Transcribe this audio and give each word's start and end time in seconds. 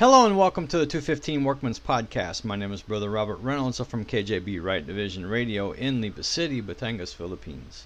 Hello 0.00 0.24
and 0.24 0.38
welcome 0.38 0.66
to 0.66 0.78
the 0.78 0.86
215 0.86 1.44
Workman's 1.44 1.78
Podcast. 1.78 2.42
My 2.42 2.56
name 2.56 2.72
is 2.72 2.80
Brother 2.80 3.10
Robert 3.10 3.36
Reynolds 3.42 3.80
I'm 3.80 3.84
from 3.84 4.06
KJB 4.06 4.62
Right 4.62 4.86
Division 4.86 5.26
Radio 5.26 5.72
in 5.72 6.00
Lipa 6.00 6.22
City, 6.22 6.62
Batangas, 6.62 7.14
Philippines. 7.14 7.84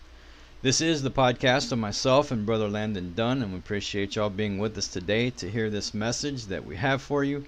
This 0.62 0.80
is 0.80 1.02
the 1.02 1.10
podcast 1.10 1.72
of 1.72 1.80
myself 1.80 2.30
and 2.30 2.46
Brother 2.46 2.68
Landon 2.68 3.14
Dunn, 3.16 3.42
and 3.42 3.50
we 3.50 3.58
appreciate 3.58 4.14
y'all 4.14 4.30
being 4.30 4.58
with 4.58 4.78
us 4.78 4.86
today 4.86 5.30
to 5.30 5.50
hear 5.50 5.68
this 5.68 5.92
message 5.92 6.46
that 6.46 6.64
we 6.64 6.76
have 6.76 7.02
for 7.02 7.24
you. 7.24 7.46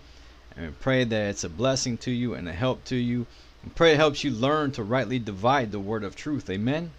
And 0.56 0.66
we 0.66 0.72
pray 0.80 1.04
that 1.04 1.30
it's 1.30 1.44
a 1.44 1.48
blessing 1.48 1.96
to 1.98 2.10
you 2.10 2.34
and 2.34 2.48
a 2.48 2.52
help 2.52 2.82
to 2.86 2.96
you. 2.96 3.26
And 3.62 3.72
pray 3.76 3.92
it 3.92 3.98
helps 3.98 4.24
you 4.24 4.32
learn 4.32 4.72
to 4.72 4.82
rightly 4.82 5.20
divide 5.20 5.70
the 5.70 5.78
word 5.78 6.02
of 6.02 6.16
truth. 6.16 6.50
Amen. 6.50 6.90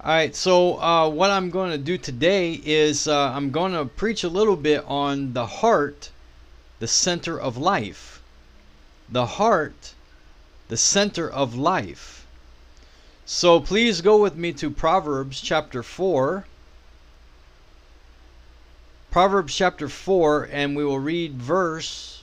All 0.00 0.10
right, 0.10 0.34
so 0.34 0.80
uh, 0.80 1.08
what 1.08 1.30
I'm 1.30 1.50
going 1.50 1.70
to 1.70 1.78
do 1.78 1.96
today 1.96 2.60
is 2.64 3.06
uh, 3.06 3.30
I'm 3.30 3.52
going 3.52 3.74
to 3.74 3.84
preach 3.84 4.24
a 4.24 4.28
little 4.28 4.56
bit 4.56 4.84
on 4.88 5.34
the 5.34 5.46
heart 5.46 6.10
the 6.78 6.88
center 6.88 7.38
of 7.38 7.56
life. 7.56 8.22
The 9.08 9.26
heart, 9.26 9.94
the 10.68 10.76
center 10.76 11.28
of 11.28 11.54
life. 11.54 12.26
So 13.24 13.60
please 13.60 14.00
go 14.00 14.16
with 14.16 14.36
me 14.36 14.52
to 14.54 14.70
Proverbs 14.70 15.40
chapter 15.40 15.82
4. 15.82 16.44
Proverbs 19.10 19.54
chapter 19.54 19.88
4, 19.88 20.48
and 20.52 20.76
we 20.76 20.84
will 20.84 20.98
read 20.98 21.34
verse 21.34 22.22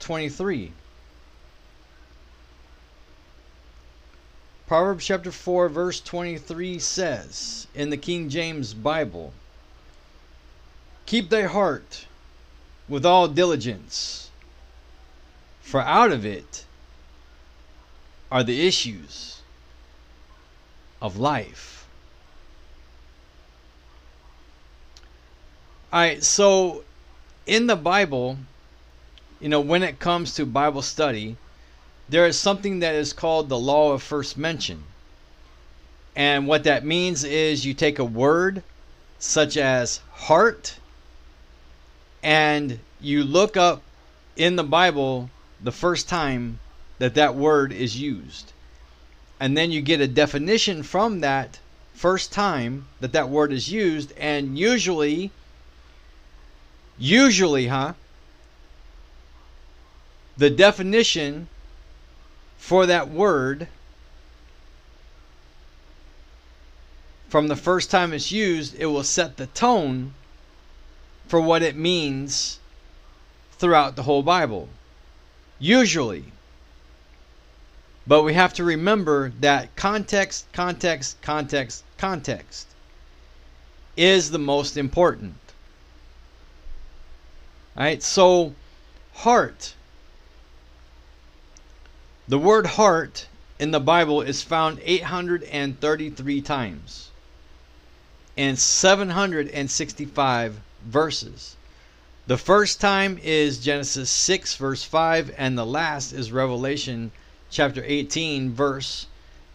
23. 0.00 0.72
Proverbs 4.66 5.06
chapter 5.06 5.30
4, 5.30 5.68
verse 5.68 6.00
23 6.00 6.78
says 6.78 7.66
in 7.74 7.90
the 7.90 7.96
King 7.96 8.28
James 8.28 8.74
Bible 8.74 9.32
Keep 11.06 11.30
thy 11.30 11.42
heart 11.42 12.06
with 12.88 13.04
all 13.04 13.28
diligence, 13.28 14.30
for 15.60 15.80
out 15.80 16.12
of 16.12 16.24
it 16.24 16.64
are 18.30 18.44
the 18.44 18.66
issues 18.66 19.40
of 21.00 21.16
life. 21.16 21.86
All 25.92 26.00
right, 26.00 26.22
so 26.22 26.84
in 27.46 27.66
the 27.66 27.76
Bible, 27.76 28.38
you 29.40 29.48
know, 29.48 29.60
when 29.60 29.82
it 29.82 29.98
comes 29.98 30.34
to 30.34 30.46
Bible 30.46 30.82
study, 30.82 31.36
there 32.08 32.26
is 32.26 32.38
something 32.38 32.80
that 32.80 32.94
is 32.94 33.12
called 33.12 33.48
the 33.48 33.58
law 33.58 33.92
of 33.92 34.02
first 34.02 34.36
mention. 34.36 34.84
And 36.14 36.46
what 36.46 36.64
that 36.64 36.84
means 36.84 37.24
is 37.24 37.66
you 37.66 37.74
take 37.74 37.98
a 37.98 38.04
word 38.04 38.62
such 39.18 39.56
as 39.56 40.00
heart 40.12 40.76
and 42.26 42.80
you 43.00 43.22
look 43.22 43.56
up 43.56 43.82
in 44.34 44.56
the 44.56 44.64
Bible 44.64 45.30
the 45.62 45.70
first 45.70 46.08
time 46.08 46.58
that 46.98 47.14
that 47.14 47.36
word 47.36 47.72
is 47.72 48.00
used. 48.00 48.52
And 49.38 49.56
then 49.56 49.70
you 49.70 49.80
get 49.80 50.00
a 50.00 50.08
definition 50.08 50.82
from 50.82 51.20
that 51.20 51.60
first 51.94 52.32
time 52.32 52.88
that 52.98 53.12
that 53.12 53.28
word 53.28 53.52
is 53.52 53.70
used. 53.70 54.12
And 54.18 54.58
usually, 54.58 55.30
usually, 56.98 57.68
huh? 57.68 57.92
The 60.36 60.50
definition 60.50 61.46
for 62.58 62.86
that 62.86 63.08
word 63.08 63.68
from 67.28 67.46
the 67.46 67.54
first 67.54 67.88
time 67.88 68.12
it's 68.12 68.32
used, 68.32 68.74
it 68.80 68.86
will 68.86 69.04
set 69.04 69.36
the 69.36 69.46
tone 69.46 70.14
for 71.26 71.40
what 71.40 71.62
it 71.62 71.76
means 71.76 72.58
throughout 73.52 73.96
the 73.96 74.02
whole 74.02 74.22
Bible. 74.22 74.68
Usually. 75.58 76.24
But 78.06 78.22
we 78.22 78.34
have 78.34 78.54
to 78.54 78.64
remember 78.64 79.32
that 79.40 79.74
context, 79.74 80.46
context, 80.52 81.20
context, 81.22 81.82
context 81.98 82.68
is 83.96 84.30
the 84.30 84.38
most 84.38 84.76
important. 84.76 85.34
Alright, 87.76 88.02
so 88.02 88.54
heart. 89.14 89.74
The 92.28 92.38
word 92.38 92.66
heart 92.66 93.26
in 93.58 93.70
the 93.70 93.80
Bible 93.80 94.22
is 94.22 94.42
found 94.42 94.80
833 94.84 96.40
times 96.42 97.10
and 98.36 98.58
765 98.58 100.60
verses. 100.86 101.56
The 102.26 102.38
first 102.38 102.80
time 102.80 103.18
is 103.22 103.58
Genesis 103.58 104.10
6, 104.10 104.56
verse 104.56 104.82
5, 104.82 105.34
and 105.36 105.56
the 105.56 105.66
last 105.66 106.12
is 106.12 106.32
Revelation 106.32 107.12
chapter 107.50 107.82
18, 107.84 108.52
verse 108.52 109.06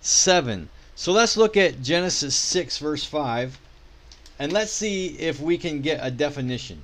7. 0.01 0.69
So 0.95 1.11
let's 1.11 1.35
look 1.35 1.57
at 1.57 1.81
Genesis 1.81 2.35
6, 2.35 2.77
verse 2.77 3.03
5, 3.03 3.59
and 4.39 4.53
let's 4.53 4.71
see 4.71 5.07
if 5.19 5.39
we 5.39 5.57
can 5.57 5.81
get 5.81 5.99
a 6.01 6.11
definition. 6.11 6.81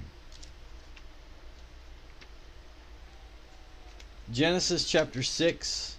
Genesis 4.34 4.90
chapter 4.90 5.24
6, 5.24 5.96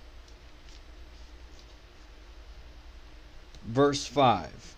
verse 3.64 4.06
5. 4.06 4.74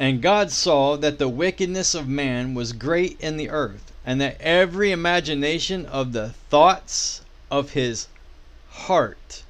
And 0.00 0.22
God 0.22 0.52
saw 0.52 0.96
that 0.96 1.18
the 1.18 1.28
wickedness 1.28 1.94
of 1.94 2.06
man 2.06 2.54
was 2.54 2.72
great 2.72 3.20
in 3.20 3.36
the 3.36 3.50
earth, 3.50 3.92
and 4.06 4.20
that 4.20 4.40
every 4.40 4.92
imagination 4.92 5.86
of 5.86 6.12
the 6.12 6.30
thoughts 6.50 7.22
of 7.50 7.70
his 7.70 8.06
heart 8.70 9.42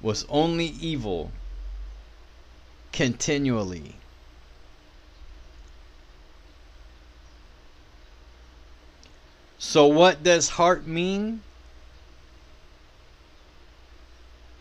was 0.00 0.24
only 0.30 0.66
evil 0.80 1.32
continually. 2.92 3.96
So, 9.58 9.86
what 9.86 10.22
does 10.22 10.50
heart 10.50 10.86
mean? 10.86 11.42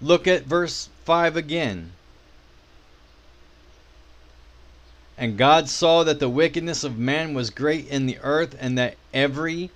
Look 0.01 0.27
at 0.27 0.43
verse 0.43 0.89
5 1.05 1.37
again. 1.37 1.93
And 5.17 5.37
God 5.37 5.69
saw 5.69 6.03
that 6.03 6.19
the 6.19 6.29
wickedness 6.29 6.83
of 6.83 6.97
man 6.97 7.33
was 7.33 7.49
great 7.49 7.87
in 7.87 8.05
the 8.05 8.17
earth, 8.21 8.55
and 8.59 8.77
that 8.77 8.97
every 9.13 9.71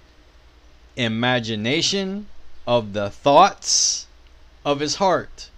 imagination 0.97 2.27
of 2.67 2.93
the 2.93 3.09
thoughts 3.09 4.07
of 4.65 4.81
his 4.81 4.95
heart 4.95 5.49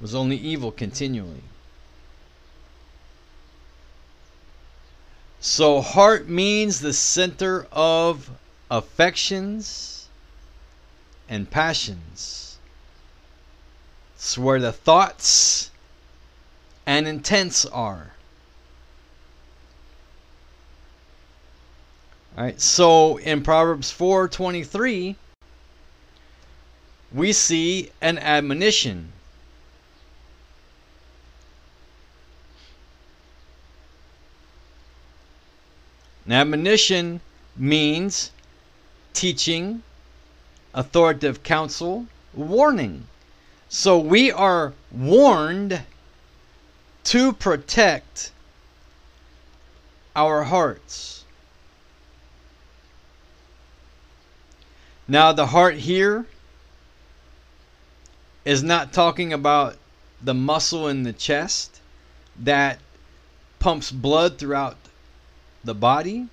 was 0.00 0.14
only 0.14 0.36
evil 0.36 0.70
continually. 0.70 1.42
So, 5.40 5.80
heart 5.80 6.28
means 6.28 6.80
the 6.80 6.92
center 6.92 7.66
of 7.72 8.30
affections 8.70 10.08
and 11.28 11.50
passions. 11.50 12.58
It's 14.16 14.36
where 14.36 14.60
the 14.60 14.72
thoughts 14.72 15.70
and 16.88 17.06
intents 17.06 17.66
are. 17.66 18.12
All 22.34 22.44
right, 22.44 22.58
so 22.58 23.18
in 23.18 23.42
Proverbs 23.42 23.92
4:23 23.92 25.16
we 27.12 27.32
see 27.34 27.90
an 28.00 28.16
admonition. 28.16 29.12
An 36.24 36.32
admonition 36.32 37.20
means 37.54 38.30
teaching, 39.12 39.82
authoritative 40.72 41.42
counsel, 41.42 42.06
warning. 42.32 43.06
So 43.68 43.98
we 43.98 44.32
are 44.32 44.72
warned 44.90 45.82
to 47.04 47.32
protect 47.32 48.32
our 50.14 50.44
hearts. 50.44 51.24
Now, 55.06 55.32
the 55.32 55.46
heart 55.46 55.76
here 55.76 56.26
is 58.44 58.62
not 58.62 58.92
talking 58.92 59.32
about 59.32 59.76
the 60.22 60.34
muscle 60.34 60.88
in 60.88 61.02
the 61.02 61.12
chest 61.12 61.80
that 62.38 62.78
pumps 63.58 63.90
blood 63.90 64.38
throughout 64.38 64.76
the 65.64 65.74
body. 65.74 66.28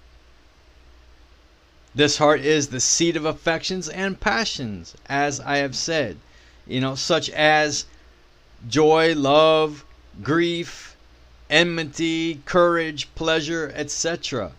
This 1.93 2.17
heart 2.17 2.41
is 2.41 2.67
the 2.67 2.81
seat 2.81 3.15
of 3.15 3.23
affections 3.23 3.87
and 3.87 4.19
passions, 4.19 4.95
as 5.07 5.39
I 5.39 5.57
have 5.57 5.75
said, 5.75 6.17
you 6.67 6.81
know, 6.81 6.95
such 6.95 7.29
as 7.29 7.85
joy, 8.67 9.15
love, 9.15 9.85
grief, 10.23 10.95
enmity, 11.49 12.41
courage, 12.45 13.13
pleasure, 13.15 13.71
etc. 13.75 14.51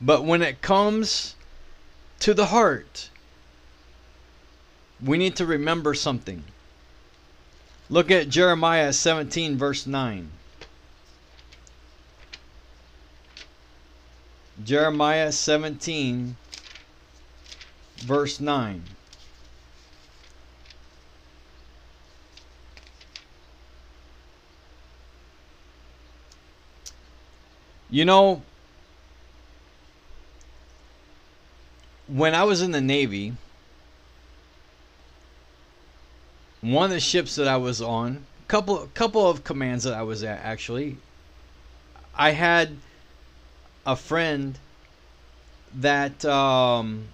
But 0.00 0.24
when 0.24 0.42
it 0.42 0.62
comes 0.62 1.34
to 2.20 2.32
the 2.32 2.46
heart, 2.46 3.10
we 5.02 5.18
need 5.18 5.36
to 5.36 5.46
remember 5.46 5.94
something. 5.94 6.44
Look 7.88 8.10
at 8.10 8.28
Jeremiah 8.28 8.92
17, 8.92 9.56
verse 9.56 9.86
9. 9.86 10.30
Jeremiah 14.62 15.32
17, 15.32 16.36
verse 17.98 18.40
9. 18.40 18.84
You 27.90 28.04
know, 28.04 28.42
when 32.06 32.36
I 32.36 32.44
was 32.44 32.62
in 32.62 32.70
the 32.70 32.80
Navy, 32.80 33.34
one 36.60 36.84
of 36.84 36.90
the 36.90 37.00
ships 37.00 37.34
that 37.34 37.48
I 37.48 37.56
was 37.56 37.82
on, 37.82 38.26
couple 38.46 38.88
couple 38.94 39.28
of 39.28 39.42
commands 39.42 39.84
that 39.84 39.94
I 39.94 40.02
was 40.02 40.22
at 40.22 40.40
actually, 40.44 40.98
I 42.16 42.30
had 42.30 42.76
a 43.84 43.96
friend 43.96 44.58
that 45.74 46.24
um, 46.24 47.06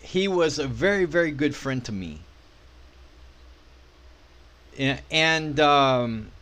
he 0.00 0.26
was 0.26 0.58
a 0.58 0.66
very 0.66 1.04
very 1.04 1.30
good 1.30 1.54
friend 1.54 1.84
to 1.84 1.92
me, 1.92 2.20
and 5.10 5.60
um, 5.60 6.32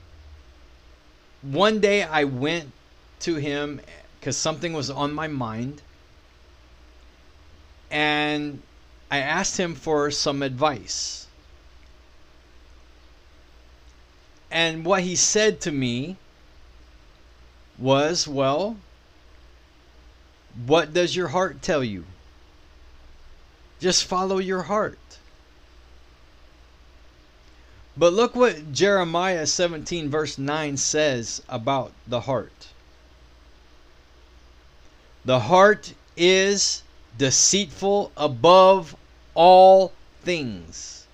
one 1.42 1.80
day 1.80 2.02
I 2.02 2.24
went 2.24 2.72
to 3.20 3.36
him 3.36 3.80
because 4.18 4.36
something 4.36 4.72
was 4.72 4.90
on 4.90 5.12
my 5.12 5.28
mind. 5.28 5.82
And 7.90 8.62
I 9.10 9.18
asked 9.18 9.56
him 9.56 9.74
for 9.74 10.10
some 10.10 10.42
advice. 10.42 11.26
And 14.50 14.84
what 14.84 15.02
he 15.02 15.16
said 15.16 15.60
to 15.62 15.72
me 15.72 16.16
was, 17.78 18.26
Well, 18.26 18.76
what 20.66 20.92
does 20.92 21.14
your 21.14 21.28
heart 21.28 21.62
tell 21.62 21.84
you? 21.84 22.04
Just 23.78 24.04
follow 24.04 24.38
your 24.38 24.62
heart. 24.62 25.17
But 27.98 28.12
look 28.12 28.36
what 28.36 28.72
Jeremiah 28.72 29.44
17, 29.44 30.08
verse 30.08 30.38
9 30.38 30.76
says 30.76 31.42
about 31.48 31.92
the 32.06 32.20
heart. 32.20 32.68
The 35.24 35.40
heart 35.40 35.94
is 36.16 36.84
deceitful 37.18 38.12
above 38.16 38.94
all 39.34 39.92
things 40.22 41.06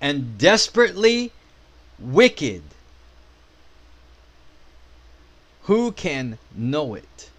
and 0.00 0.36
desperately 0.38 1.30
wicked. 2.00 2.62
Who 5.62 5.92
can 5.92 6.38
know 6.52 6.96
it? 6.96 7.30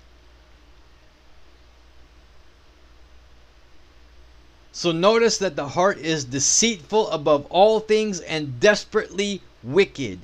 So 4.74 4.92
notice 4.92 5.38
that 5.38 5.56
the 5.56 5.70
heart 5.70 6.00
is 6.00 6.26
deceitful 6.26 7.10
above 7.12 7.46
all 7.50 7.80
things 7.80 8.20
and 8.20 8.60
desperately 8.60 9.42
wicked. 9.64 10.20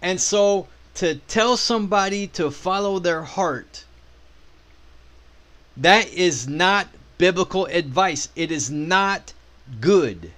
And 0.00 0.20
so 0.20 0.68
to 0.94 1.16
tell 1.28 1.56
somebody 1.56 2.26
to 2.28 2.50
follow 2.50 2.98
their 2.98 3.22
heart 3.22 3.84
that 5.76 6.12
is 6.12 6.48
not 6.48 6.88
biblical 7.18 7.66
advice. 7.66 8.28
It 8.34 8.50
is 8.50 8.70
not 8.70 9.32
good. 9.80 10.32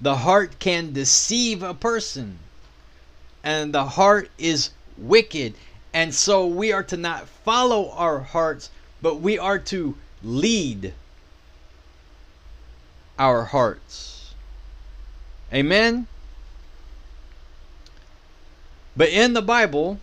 The 0.00 0.16
heart 0.16 0.58
can 0.60 0.92
deceive 0.92 1.62
a 1.62 1.74
person, 1.74 2.38
and 3.42 3.72
the 3.72 3.84
heart 3.84 4.30
is 4.38 4.70
wicked. 4.96 5.54
And 5.92 6.14
so 6.14 6.46
we 6.46 6.72
are 6.72 6.84
to 6.84 6.96
not 6.96 7.28
follow 7.28 7.90
our 7.90 8.20
hearts, 8.20 8.70
but 9.02 9.20
we 9.20 9.38
are 9.38 9.58
to 9.58 9.96
lead 10.22 10.94
our 13.18 13.44
hearts. 13.44 14.34
Amen? 15.52 16.06
But 18.96 19.08
in 19.10 19.32
the 19.32 19.42
Bible, 19.42 20.00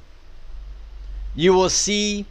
you 1.36 1.54
will 1.54 1.70
see 1.70 2.26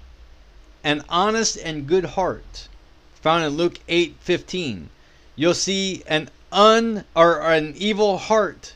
an 0.83 1.05
honest 1.09 1.57
and 1.57 1.87
good 1.87 2.05
heart 2.05 2.69
found 3.15 3.45
in 3.45 3.57
Luke 3.57 3.81
8:15. 3.89 4.89
You'll 5.37 5.55
see 5.55 6.03
an 6.07 6.31
un 6.53 7.05
or 7.15 7.41
an 7.41 7.75
evil 7.77 8.19
heart 8.19 8.75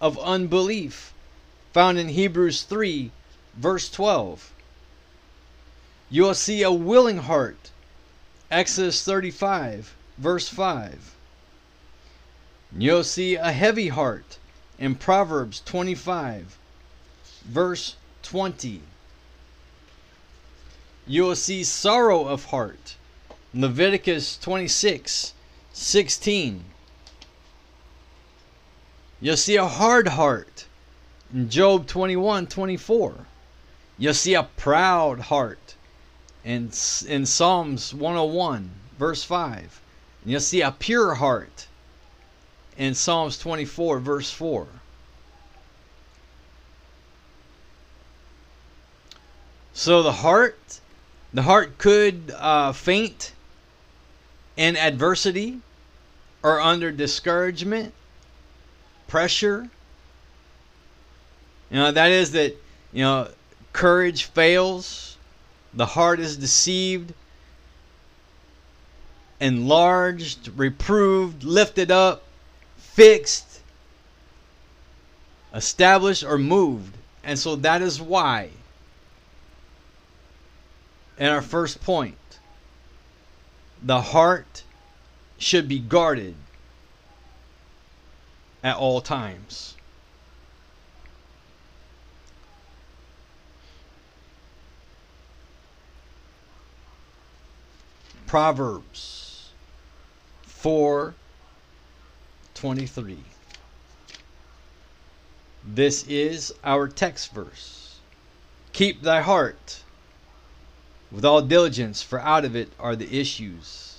of 0.00 0.18
unbelief 0.18 1.12
found 1.72 1.98
in 1.98 2.10
Hebrews 2.10 2.62
3 2.62 3.10
verse 3.54 3.88
12. 3.88 4.52
You 6.10 6.22
will 6.22 6.34
see 6.34 6.62
a 6.62 6.72
willing 6.72 7.18
heart 7.18 7.70
Exodus 8.50 9.04
35 9.04 9.94
verse 10.18 10.48
5. 10.48 11.14
You'll 12.76 13.04
see 13.04 13.36
a 13.36 13.52
heavy 13.52 13.88
heart 13.88 14.38
in 14.78 14.94
Proverbs 14.94 15.60
25 15.64 16.58
verse 17.44 17.96
20 18.22 18.82
you 21.06 21.24
will 21.24 21.36
see 21.36 21.64
sorrow 21.64 22.26
of 22.26 22.46
heart. 22.46 22.96
Leviticus 23.52 24.38
26 24.38 25.34
16. 25.72 26.64
You'll 29.20 29.36
see 29.36 29.56
a 29.56 29.66
hard 29.66 30.08
heart 30.08 30.66
in 31.32 31.50
Job 31.50 31.86
21 31.86 32.46
24. 32.46 33.26
You'll 33.98 34.14
see 34.14 34.34
a 34.34 34.44
proud 34.44 35.20
heart 35.20 35.73
in, 36.44 36.70
in 37.06 37.26
Psalms 37.26 37.94
101, 37.94 38.70
verse 38.98 39.24
5. 39.24 39.80
And 40.22 40.30
you'll 40.30 40.40
see 40.40 40.62
a 40.62 40.72
pure 40.72 41.14
heart 41.14 41.66
in 42.76 42.94
Psalms 42.94 43.38
24, 43.38 43.98
verse 44.00 44.30
4. 44.30 44.66
So 49.72 50.02
the 50.02 50.12
heart 50.12 50.80
the 51.34 51.42
heart 51.42 51.78
could 51.78 52.32
uh, 52.38 52.72
faint 52.72 53.32
in 54.56 54.76
adversity 54.76 55.60
or 56.44 56.60
under 56.60 56.92
discouragement, 56.92 57.92
pressure. 59.08 59.68
You 61.72 61.78
know, 61.78 61.90
that 61.90 62.12
is 62.12 62.30
that, 62.32 62.54
you 62.92 63.02
know, 63.02 63.28
courage 63.72 64.24
fails, 64.24 65.13
the 65.76 65.86
heart 65.86 66.20
is 66.20 66.36
deceived, 66.36 67.12
enlarged, 69.40 70.48
reproved, 70.56 71.42
lifted 71.42 71.90
up, 71.90 72.22
fixed, 72.76 73.60
established, 75.52 76.22
or 76.22 76.38
moved. 76.38 76.96
And 77.22 77.38
so 77.38 77.56
that 77.56 77.82
is 77.82 78.00
why 78.00 78.50
in 81.18 81.28
our 81.28 81.42
first 81.42 81.82
point 81.82 82.18
the 83.82 84.00
heart 84.00 84.62
should 85.38 85.68
be 85.68 85.78
guarded 85.78 86.34
at 88.62 88.76
all 88.76 89.00
times. 89.00 89.74
Proverbs 98.34 99.50
4:23 100.48 103.18
This 105.64 106.02
is 106.08 106.52
our 106.64 106.88
text 106.88 107.30
verse. 107.30 107.98
Keep 108.72 109.02
thy 109.02 109.20
heart 109.20 109.84
with 111.12 111.24
all 111.24 111.42
diligence, 111.42 112.02
for 112.02 112.18
out 112.18 112.44
of 112.44 112.56
it 112.56 112.72
are 112.76 112.96
the 112.96 113.20
issues 113.20 113.98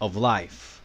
of 0.00 0.14
life. 0.14 0.80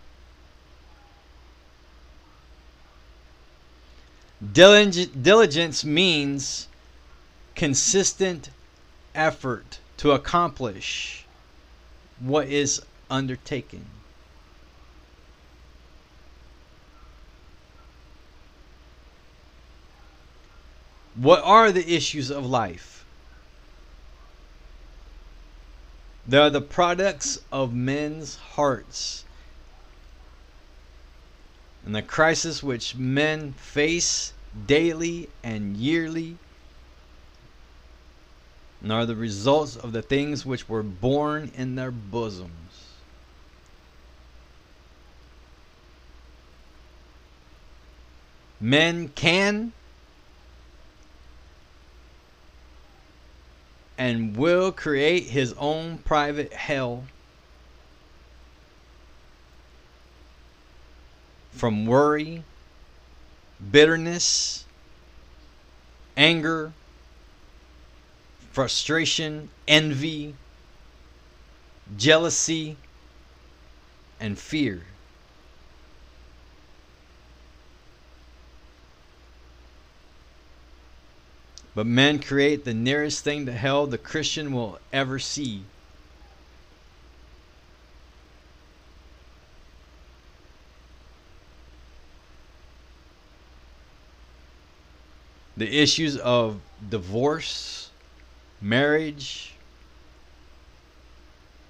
Diligence 4.52 5.86
means 5.86 6.68
consistent 7.54 8.50
effort 9.14 9.78
to 9.98 10.14
accomplish 10.14 11.21
what 12.22 12.48
is 12.48 12.82
undertaken. 13.10 13.86
What 21.16 21.42
are 21.44 21.72
the 21.72 21.94
issues 21.94 22.30
of 22.30 22.46
life? 22.46 23.04
They 26.28 26.38
are 26.38 26.50
the 26.50 26.62
products 26.62 27.40
of 27.52 27.74
men's 27.74 28.38
hearts. 28.38 29.26
And 31.86 31.96
the 31.96 32.02
crisis 32.02 32.62
which 32.62 32.96
men 32.96 33.54
face 33.54 34.34
daily 34.68 35.30
and 35.44 35.76
yearly 35.76 36.38
and 38.82 38.92
are 38.92 39.06
the 39.06 39.16
results 39.16 39.76
of 39.76 39.92
the 39.92 40.02
things 40.02 40.46
which 40.46 40.68
were 40.68 40.84
born 40.84 41.52
in 41.56 41.76
their 41.76 41.92
bosoms. 41.92 42.52
Men 48.60 49.10
can 49.10 49.74
and 53.98 54.36
will 54.36 54.72
create 54.72 55.26
his 55.26 55.54
own 55.60 56.00
private 56.00 56.54
hell 56.54 57.04
from 61.52 61.86
worry, 61.86 62.44
bitterness, 63.72 64.66
anger, 66.18 66.74
frustration, 68.52 69.50
envy, 69.68 70.36
jealousy, 71.98 72.78
and 74.20 74.38
fear. 74.38 74.82
But 81.74 81.86
men 81.86 82.20
create 82.20 82.66
the 82.66 82.74
nearest 82.74 83.24
thing 83.24 83.46
to 83.46 83.54
hell 83.54 83.88
the 83.88 83.98
Christian 83.98 84.52
will 84.52 84.80
ever 84.92 85.20
see. 85.20 85.64
The 95.56 95.82
issues 95.82 96.18
of 96.18 96.60
divorce, 96.90 97.81
marriage, 98.62 99.54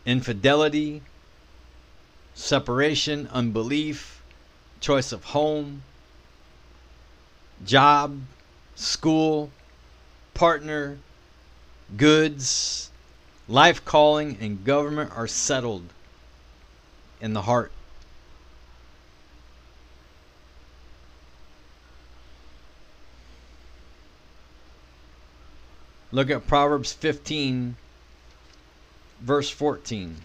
infidelity, 0.05 1.01
separation, 2.33 3.29
unbelief, 3.31 4.21
choice 4.79 5.11
of 5.11 5.23
home, 5.25 5.83
job, 7.65 8.19
school, 8.75 9.51
partner, 10.33 10.97
goods, 11.95 12.89
life 13.47 13.83
calling, 13.85 14.37
and 14.41 14.63
government 14.65 15.11
are 15.15 15.27
settled 15.27 15.83
in 17.19 17.33
the 17.33 17.43
heart. 17.43 17.71
Look 26.11 26.29
at 26.29 26.45
Proverbs 26.45 26.91
15, 26.91 27.77
verse 29.21 29.49
14. 29.49 30.17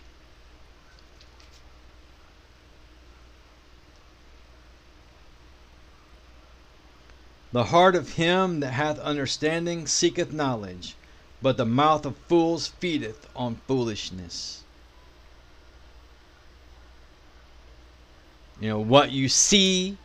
The 7.53 7.65
heart 7.65 7.95
of 7.95 8.15
him 8.15 8.61
that 8.61 8.73
hath 8.73 8.99
understanding 8.99 9.87
seeketh 9.87 10.33
knowledge, 10.33 10.97
but 11.41 11.57
the 11.57 11.65
mouth 11.65 12.05
of 12.05 12.17
fools 12.29 12.67
feedeth 12.67 13.29
on 13.37 13.61
foolishness. 13.69 14.65
You 18.61 18.71
know, 18.71 18.79
what 18.81 19.13
you 19.13 19.29
see 19.29 19.97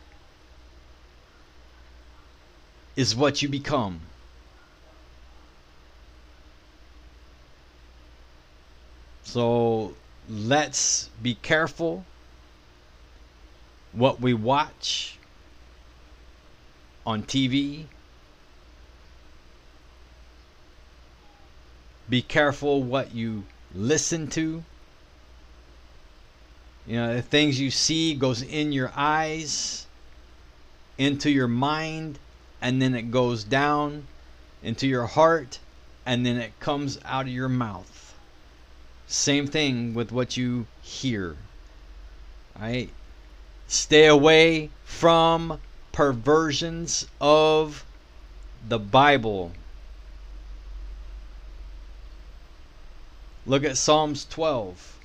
is 2.94 3.16
what 3.16 3.42
you 3.42 3.48
become. 3.48 4.00
So 9.24 9.94
let's 10.28 11.08
be 11.22 11.34
careful 11.34 12.04
what 13.92 14.20
we 14.20 14.34
watch 14.34 15.18
on 17.06 17.22
TV. 17.22 17.84
Be 22.08 22.22
careful 22.22 22.82
what 22.82 23.14
you 23.14 23.44
listen 23.74 24.28
to. 24.30 24.64
You 26.86 26.96
know, 26.96 27.14
the 27.14 27.22
things 27.22 27.60
you 27.60 27.70
see 27.70 28.14
goes 28.14 28.42
in 28.42 28.72
your 28.72 28.92
eyes, 28.96 29.86
into 30.98 31.30
your 31.30 31.48
mind, 31.48 32.18
and 32.60 32.82
then 32.82 32.94
it 32.94 33.10
goes 33.10 33.44
down 33.44 34.06
into 34.62 34.86
your 34.86 35.06
heart, 35.06 35.58
and 36.04 36.26
then 36.26 36.36
it 36.36 36.58
comes 36.60 36.98
out 37.04 37.26
of 37.26 37.32
your 37.32 37.48
mouth. 37.48 38.11
Same 39.12 39.46
thing 39.46 39.92
with 39.92 40.10
what 40.10 40.38
you 40.38 40.66
hear. 40.80 41.36
Right? 42.58 42.88
Stay 43.68 44.06
away 44.06 44.70
from 44.84 45.60
perversions 45.92 47.06
of 47.20 47.84
the 48.66 48.78
Bible. 48.78 49.52
Look 53.44 53.64
at 53.64 53.76
Psalms 53.76 54.24
12. 54.30 54.98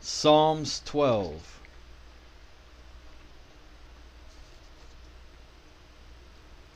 Psalms 0.00 0.80
12. 0.84 1.51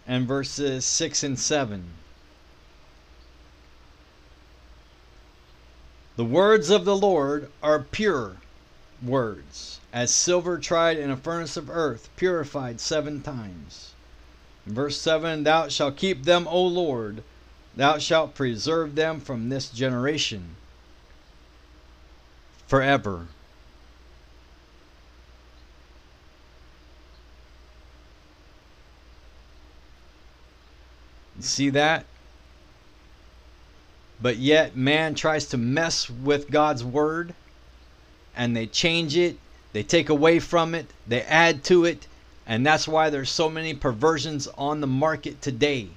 And 0.06 0.26
verses 0.26 0.84
6 0.84 1.22
and 1.22 1.38
7. 1.38 1.84
The 6.16 6.24
words 6.24 6.70
of 6.70 6.84
the 6.84 6.96
Lord 6.96 7.50
are 7.62 7.80
pure 7.80 8.36
words, 9.02 9.80
as 9.92 10.10
silver 10.10 10.58
tried 10.58 10.96
in 10.96 11.10
a 11.10 11.16
furnace 11.16 11.56
of 11.56 11.68
earth, 11.68 12.08
purified 12.16 12.80
seven 12.80 13.20
times. 13.22 13.92
Verse 14.64 14.98
7 14.98 15.44
Thou 15.44 15.68
shalt 15.68 15.96
keep 15.96 16.24
them, 16.24 16.48
O 16.48 16.66
Lord, 16.66 17.22
thou 17.76 17.98
shalt 17.98 18.34
preserve 18.34 18.94
them 18.94 19.20
from 19.20 19.48
this 19.48 19.68
generation 19.68 20.56
forever. 22.66 23.28
See 31.40 31.70
that? 31.70 32.06
But 34.20 34.38
yet, 34.38 34.76
man 34.76 35.14
tries 35.14 35.46
to 35.46 35.58
mess 35.58 36.08
with 36.08 36.50
God's 36.50 36.82
word 36.82 37.34
and 38.34 38.56
they 38.56 38.66
change 38.66 39.16
it, 39.16 39.38
they 39.72 39.82
take 39.82 40.08
away 40.08 40.38
from 40.38 40.74
it, 40.74 40.86
they 41.06 41.22
add 41.22 41.64
to 41.64 41.84
it, 41.84 42.06
and 42.46 42.64
that's 42.64 42.86
why 42.86 43.10
there's 43.10 43.30
so 43.30 43.48
many 43.48 43.74
perversions 43.74 44.46
on 44.58 44.80
the 44.80 44.86
market 44.86 45.40
today. 45.42 45.88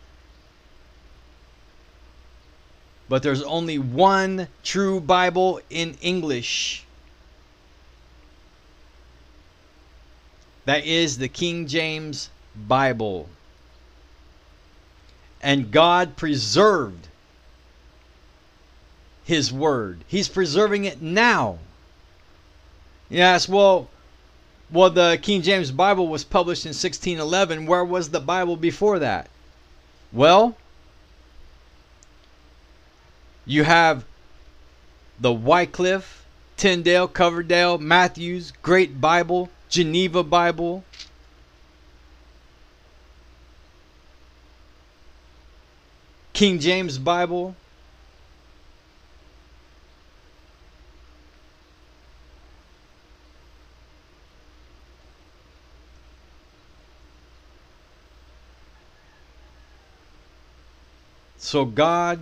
But 3.08 3.24
there's 3.24 3.44
only 3.44 3.78
one 3.78 4.48
true 4.64 5.00
Bible 5.00 5.60
in 5.70 5.98
English. 6.02 6.84
That 10.66 10.86
is 10.86 11.18
the 11.18 11.28
King 11.28 11.68
James 11.68 12.30
Bible. 12.56 13.28
And 15.42 15.72
God 15.72 16.16
preserved 16.16 17.08
his 19.24 19.54
word. 19.54 20.04
He's 20.08 20.28
preserving 20.28 20.86
it 20.86 21.02
now. 21.02 21.60
Yes, 23.10 23.48
well, 23.48 23.90
well, 24.72 24.90
the 24.90 25.20
King 25.22 25.42
James 25.42 25.72
Bible 25.72 26.08
was 26.08 26.24
published 26.24 26.66
in 26.66 26.70
1611. 26.70 27.66
Where 27.66 27.86
was 27.86 28.10
the 28.10 28.20
Bible 28.20 28.56
before 28.56 29.00
that? 29.00 29.30
Well, 30.12 30.58
you 33.46 33.64
have 33.64 34.04
the 35.20 35.32
Wycliffe, 35.32 36.26
Tyndale, 36.58 37.08
Coverdale, 37.08 37.78
Matthews, 37.78 38.54
Great 38.62 39.00
Bible, 39.02 39.50
Geneva 39.70 40.24
Bible. 40.24 40.84
King 46.40 46.58
James 46.60 46.98
Bible. 46.98 47.54
So 61.38 61.66
God 61.66 62.22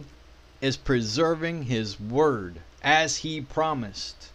is 0.61 0.77
preserving 0.77 1.65
his 1.65 1.99
word 1.99 2.55
as 2.81 3.17
he 3.17 3.39
promised. 3.39 4.29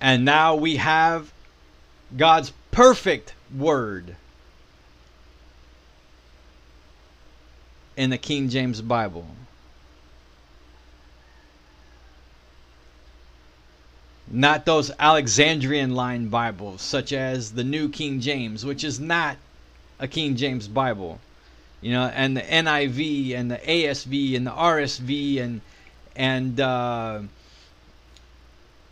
And 0.00 0.24
now 0.24 0.54
we 0.54 0.76
have 0.76 1.30
God's 2.16 2.54
perfect 2.70 3.34
word. 3.54 4.16
In 7.98 8.10
the 8.10 8.16
King 8.16 8.48
James 8.48 8.80
Bible. 8.80 9.26
Not 14.30 14.64
those 14.64 14.92
Alexandrian 15.00 15.96
line 15.96 16.28
Bibles, 16.28 16.80
such 16.80 17.12
as 17.12 17.52
the 17.52 17.64
New 17.64 17.88
King 17.88 18.20
James, 18.20 18.64
which 18.64 18.84
is 18.84 19.00
not 19.00 19.36
a 19.98 20.06
King 20.06 20.36
James 20.36 20.68
Bible. 20.68 21.18
You 21.80 21.90
know, 21.90 22.04
and 22.14 22.36
the 22.36 22.42
NIV 22.42 23.34
and 23.34 23.50
the 23.50 23.56
ASV 23.56 24.36
and 24.36 24.46
the 24.46 24.52
RSV 24.52 25.40
and 25.40 25.60
and 26.14 26.60
uh, 26.60 27.22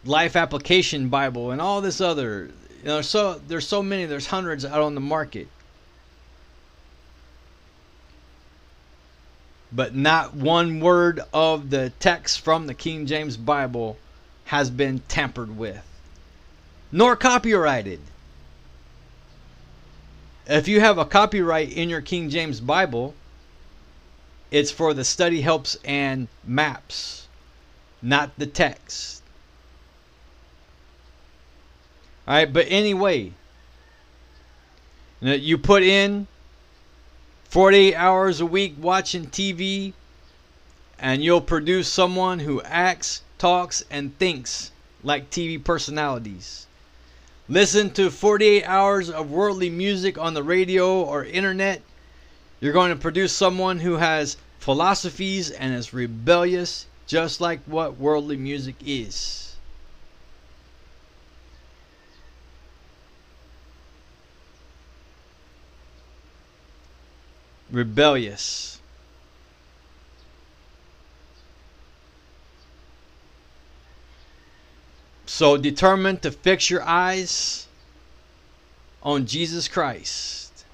Life 0.05 0.35
Application 0.35 1.09
Bible 1.11 1.53
and 1.53 1.61
all 1.61 1.81
this 1.81 2.01
other. 2.01 2.51
You 2.81 2.87
know, 2.87 3.03
so 3.03 3.41
there's 3.47 3.69
so 3.69 3.85
many. 3.85 4.07
There's 4.07 4.27
hundreds 4.27 4.65
out 4.65 4.81
on 4.81 4.97
the 4.97 5.01
market. 5.01 5.47
But 9.77 9.95
not 9.95 10.35
one 10.35 10.81
word 10.81 11.21
of 11.35 11.69
the 11.69 11.93
text 12.01 12.41
from 12.41 12.67
the 12.67 12.73
King 12.73 13.05
James 13.05 13.37
Bible 13.37 13.99
has 14.47 14.71
been 14.71 15.01
tampered 15.07 15.59
with, 15.59 15.85
nor 16.91 17.15
copyrighted. 17.15 18.01
If 20.47 20.67
you 20.67 20.81
have 20.81 20.97
a 20.97 21.05
copyright 21.05 21.73
in 21.73 21.91
your 21.91 22.01
King 22.01 22.31
James 22.31 22.59
Bible, 22.59 23.15
it's 24.51 24.71
for 24.71 24.95
the 24.95 25.05
study 25.05 25.43
helps 25.43 25.77
and 25.85 26.29
maps, 26.43 27.29
not 28.01 28.31
the 28.39 28.47
text. 28.47 29.23
All 32.27 32.35
right, 32.35 32.51
but 32.51 32.67
anyway, 32.71 33.33
you 35.21 35.59
put 35.59 35.83
in 35.83 36.29
48 37.57 37.95
hours 37.95 38.39
a 38.39 38.45
week 38.45 38.75
watching 38.79 39.25
TV, 39.29 39.95
and 40.99 41.25
you'll 41.25 41.41
produce 41.41 41.89
someone 41.89 42.41
who 42.41 42.61
acts 42.61 43.23
talks, 43.39 43.83
and 43.91 44.15
thinks 44.19 44.73
like 45.03 45.31
TV 45.31 45.65
personalities. 45.65 46.67
Listen 47.49 47.89
to 47.89 48.11
48 48.11 48.63
hours 48.65 49.09
of 49.09 49.31
worldly 49.31 49.71
music 49.71 50.19
on 50.19 50.35
the 50.35 50.43
radio 50.43 51.01
or 51.01 51.25
internet. 51.25 51.81
You're 52.61 52.75
going 52.75 52.91
to 52.91 53.01
produce 53.01 53.33
someone 53.33 53.79
who 53.79 53.97
has 53.97 54.37
philosophies 54.59 55.51
and 55.51 55.75
is 55.75 55.95
rebellious, 55.95 56.85
just 57.07 57.41
like 57.41 57.61
what 57.65 57.97
worldly 57.97 58.37
music 58.37 58.75
is. 58.85 59.56
Rebellious. 67.71 68.81
So 75.27 75.57
determined 75.57 76.23
to 76.23 76.31
fix 76.31 76.71
your 76.71 76.83
eyes 76.83 77.67
on 79.03 79.27
Jesus 79.27 79.69
Christ. 79.69 80.65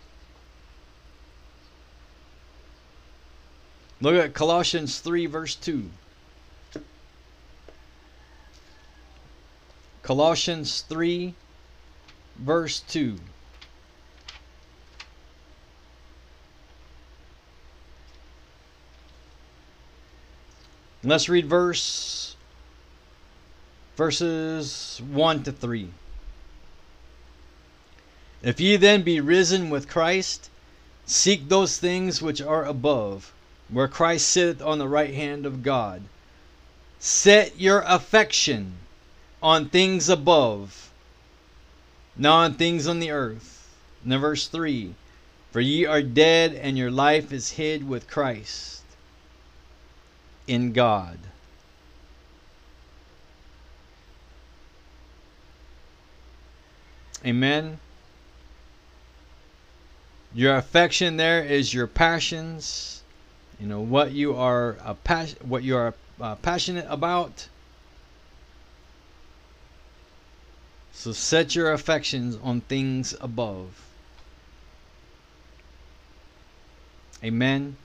Look 4.00 4.14
at 4.14 4.34
Colossians 4.34 4.98
3, 5.00 5.26
verse 5.26 5.54
2. 5.54 5.88
Colossians 10.02 10.80
3, 10.82 11.34
verse 12.36 12.80
2. 12.80 13.16
Let's 21.04 21.28
read 21.28 21.46
verse 21.46 22.36
verses 23.96 25.02
1 25.10 25.42
to 25.42 25.52
3. 25.52 25.88
If 28.42 28.60
ye 28.60 28.76
then 28.76 29.02
be 29.02 29.20
risen 29.20 29.68
with 29.68 29.88
Christ, 29.88 30.48
seek 31.04 31.48
those 31.48 31.76
things 31.76 32.22
which 32.22 32.40
are 32.40 32.64
above, 32.64 33.32
where 33.68 33.88
Christ 33.88 34.28
sitteth 34.28 34.62
on 34.62 34.78
the 34.78 34.86
right 34.86 35.12
hand 35.12 35.44
of 35.44 35.64
God. 35.64 36.02
Set 37.00 37.58
your 37.58 37.80
affection 37.80 38.74
on 39.42 39.68
things 39.68 40.08
above, 40.08 40.92
not 42.16 42.44
on 42.44 42.54
things 42.54 42.86
on 42.86 43.00
the 43.00 43.10
earth. 43.10 43.68
Now, 44.04 44.18
verse 44.18 44.46
3 44.46 44.94
For 45.50 45.60
ye 45.60 45.84
are 45.84 46.02
dead, 46.02 46.54
and 46.54 46.78
your 46.78 46.92
life 46.92 47.32
is 47.32 47.50
hid 47.50 47.88
with 47.88 48.08
Christ 48.08 48.81
in 50.46 50.72
God. 50.72 51.18
Amen. 57.24 57.78
Your 60.34 60.56
affection 60.56 61.16
there 61.16 61.44
is 61.44 61.72
your 61.72 61.86
passions. 61.86 63.02
You 63.60 63.66
know 63.66 63.80
what 63.80 64.12
you 64.12 64.34
are 64.34 64.76
a 64.84 64.94
pas- 64.94 65.36
what 65.42 65.62
you 65.62 65.76
are 65.76 65.94
uh, 66.20 66.34
passionate 66.36 66.86
about. 66.88 67.48
So 70.92 71.12
set 71.12 71.54
your 71.54 71.72
affections 71.72 72.36
on 72.42 72.62
things 72.62 73.14
above. 73.20 73.86
Amen. 77.22 77.76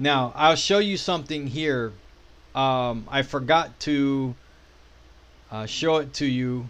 Now 0.00 0.32
I'll 0.34 0.56
show 0.56 0.78
you 0.78 0.96
something 0.96 1.46
here. 1.46 1.92
Um, 2.54 3.06
I 3.08 3.22
forgot 3.22 3.78
to 3.80 4.34
uh, 5.52 5.66
show 5.66 5.98
it 5.98 6.14
to 6.14 6.26
you 6.26 6.68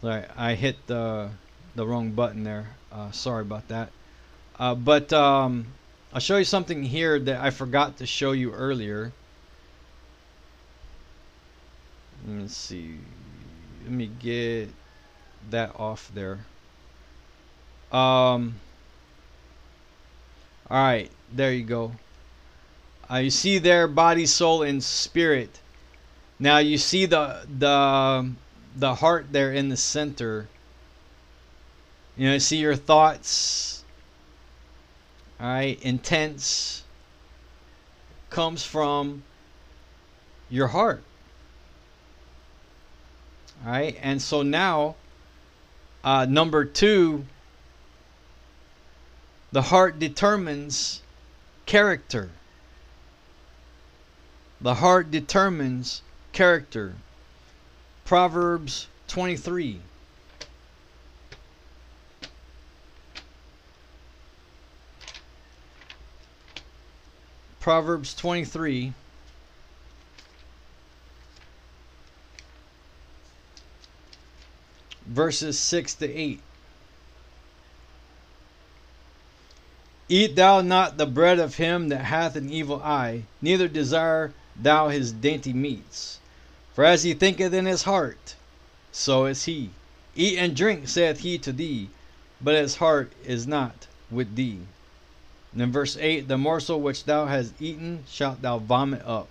Sorry, 0.00 0.24
I 0.36 0.54
hit 0.54 0.86
the 0.86 1.30
the 1.74 1.86
wrong 1.86 2.12
button 2.12 2.44
there. 2.44 2.68
Uh, 2.92 3.10
sorry 3.10 3.42
about 3.42 3.68
that. 3.68 3.90
Uh, 4.58 4.74
but 4.74 5.12
um, 5.12 5.66
I'll 6.12 6.20
show 6.20 6.36
you 6.36 6.44
something 6.44 6.82
here 6.82 7.18
that 7.18 7.40
I 7.40 7.50
forgot 7.50 7.98
to 7.98 8.06
show 8.06 8.32
you 8.32 8.52
earlier. 8.52 9.12
Let 12.26 12.36
me 12.36 12.48
see. 12.48 12.98
Let 13.84 13.92
me 13.92 14.06
get 14.06 14.70
that 15.50 15.78
off 15.78 16.10
there. 16.14 16.40
Um. 17.92 18.56
All 20.70 20.76
right, 20.76 21.10
there 21.32 21.52
you 21.52 21.64
go. 21.64 21.92
Uh, 23.10 23.16
you 23.16 23.30
see 23.30 23.58
there, 23.58 23.88
body, 23.88 24.26
soul, 24.26 24.62
and 24.62 24.84
spirit. 24.84 25.60
Now 26.38 26.58
you 26.58 26.76
see 26.76 27.06
the 27.06 27.46
the 27.58 28.30
the 28.76 28.94
heart 28.96 29.26
there 29.32 29.52
in 29.52 29.70
the 29.70 29.76
center. 29.76 30.46
You 32.16 32.30
know, 32.30 32.38
see 32.38 32.58
your 32.58 32.76
thoughts. 32.76 33.84
All 35.40 35.46
right, 35.46 35.80
intents 35.82 36.82
comes 38.28 38.62
from 38.64 39.22
your 40.50 40.68
heart. 40.68 41.02
All 43.64 43.72
right, 43.72 43.96
and 44.02 44.20
so 44.20 44.42
now, 44.42 44.96
uh, 46.04 46.26
number 46.28 46.64
two, 46.64 47.24
the 49.50 49.62
heart 49.62 49.98
determines 49.98 51.02
character. 51.64 52.30
The 54.60 54.74
heart 54.74 55.10
determines 55.10 56.02
character. 56.32 56.94
Proverbs 58.04 58.88
23. 59.06 59.80
Proverbs 67.60 68.14
23. 68.14 68.92
Verses 75.06 75.58
6 75.58 75.94
to 75.94 76.12
8. 76.12 76.40
Eat 80.10 80.36
thou 80.36 80.62
not 80.62 80.96
the 80.96 81.06
bread 81.06 81.38
of 81.38 81.56
him 81.56 81.90
that 81.90 82.04
hath 82.04 82.34
an 82.34 82.50
evil 82.50 82.82
eye, 82.82 83.24
neither 83.42 83.68
desire 83.68 84.32
thou 84.56 84.88
his 84.88 85.12
dainty 85.12 85.52
meats. 85.52 86.18
For 86.74 86.84
as 86.84 87.02
he 87.02 87.12
thinketh 87.12 87.52
in 87.52 87.66
his 87.66 87.82
heart, 87.82 88.34
so 88.90 89.26
is 89.26 89.44
he. 89.44 89.70
Eat 90.16 90.38
and 90.38 90.56
drink, 90.56 90.88
saith 90.88 91.20
he 91.20 91.36
to 91.38 91.52
thee, 91.52 91.90
but 92.40 92.54
his 92.54 92.76
heart 92.76 93.12
is 93.24 93.46
not 93.46 93.86
with 94.10 94.34
thee. 94.34 94.60
And 95.52 95.62
in 95.62 95.72
verse 95.72 95.96
8, 95.98 96.26
the 96.26 96.38
morsel 96.38 96.80
which 96.80 97.04
thou 97.04 97.26
hast 97.26 97.52
eaten 97.60 98.04
shalt 98.08 98.40
thou 98.40 98.58
vomit 98.58 99.02
up, 99.04 99.28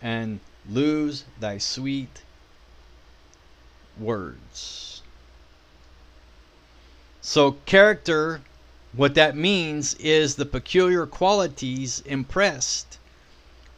and 0.00 0.40
lose 0.68 1.24
thy 1.38 1.58
sweet 1.58 2.22
words. 3.98 5.02
So, 7.20 7.52
character, 7.66 8.40
what 8.92 9.14
that 9.14 9.36
means 9.36 9.94
is 9.94 10.34
the 10.34 10.46
peculiar 10.46 11.06
qualities 11.06 12.00
impressed 12.06 12.98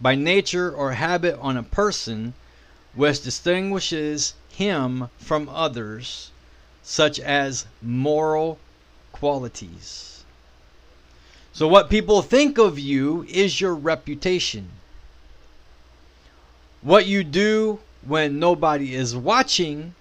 by 0.01 0.14
nature 0.14 0.70
or 0.70 0.92
habit 0.92 1.38
on 1.38 1.57
a 1.57 1.62
person 1.62 2.35
which 2.94 3.22
distinguishes 3.22 4.35
him 4.48 5.09
from 5.18 5.48
others, 5.48 6.31
such 6.83 7.20
as 7.20 7.66
moral 7.81 8.59
qualities. 9.12 10.25
So, 11.53 11.68
what 11.68 11.90
people 11.90 12.22
think 12.22 12.59
of 12.59 12.79
you 12.79 13.27
is 13.29 13.61
your 13.61 13.75
reputation. 13.75 14.70
What 16.81 17.07
you 17.07 17.22
do 17.22 17.81
when 18.05 18.38
nobody 18.38 18.94
is 18.94 19.14
watching 19.14 19.94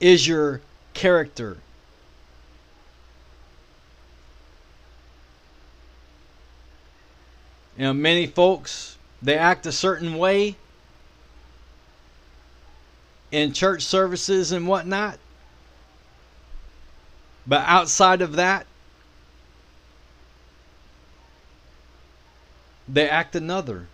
is 0.00 0.26
your 0.26 0.60
character. 0.94 1.58
You 7.76 7.84
know, 7.84 7.92
many 7.92 8.26
folks, 8.26 8.96
they 9.20 9.36
act 9.36 9.66
a 9.66 9.72
certain 9.72 10.16
way 10.16 10.56
in 13.30 13.52
church 13.52 13.82
services 13.82 14.52
and 14.52 14.66
whatnot. 14.66 15.18
But 17.46 17.64
outside 17.66 18.22
of 18.22 18.32
that, 18.36 18.66
they 22.88 23.08
act 23.08 23.36
another. 23.36 23.86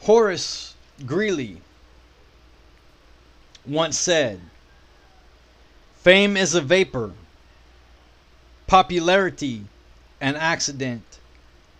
Horace 0.00 0.74
Greeley 1.06 1.58
once 3.64 3.96
said, 3.96 4.40
Fame 6.00 6.36
is 6.36 6.56
a 6.56 6.60
vapor, 6.60 7.12
popularity 8.72 9.66
an 10.18 10.34
accident, 10.34 11.18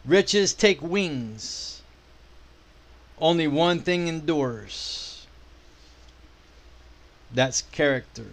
riches 0.04 0.52
take 0.52 0.82
wings, 0.82 1.80
only 3.18 3.48
one 3.48 3.78
thing 3.78 4.08
endures. 4.08 5.26
That's 7.32 7.62
character. 7.62 8.26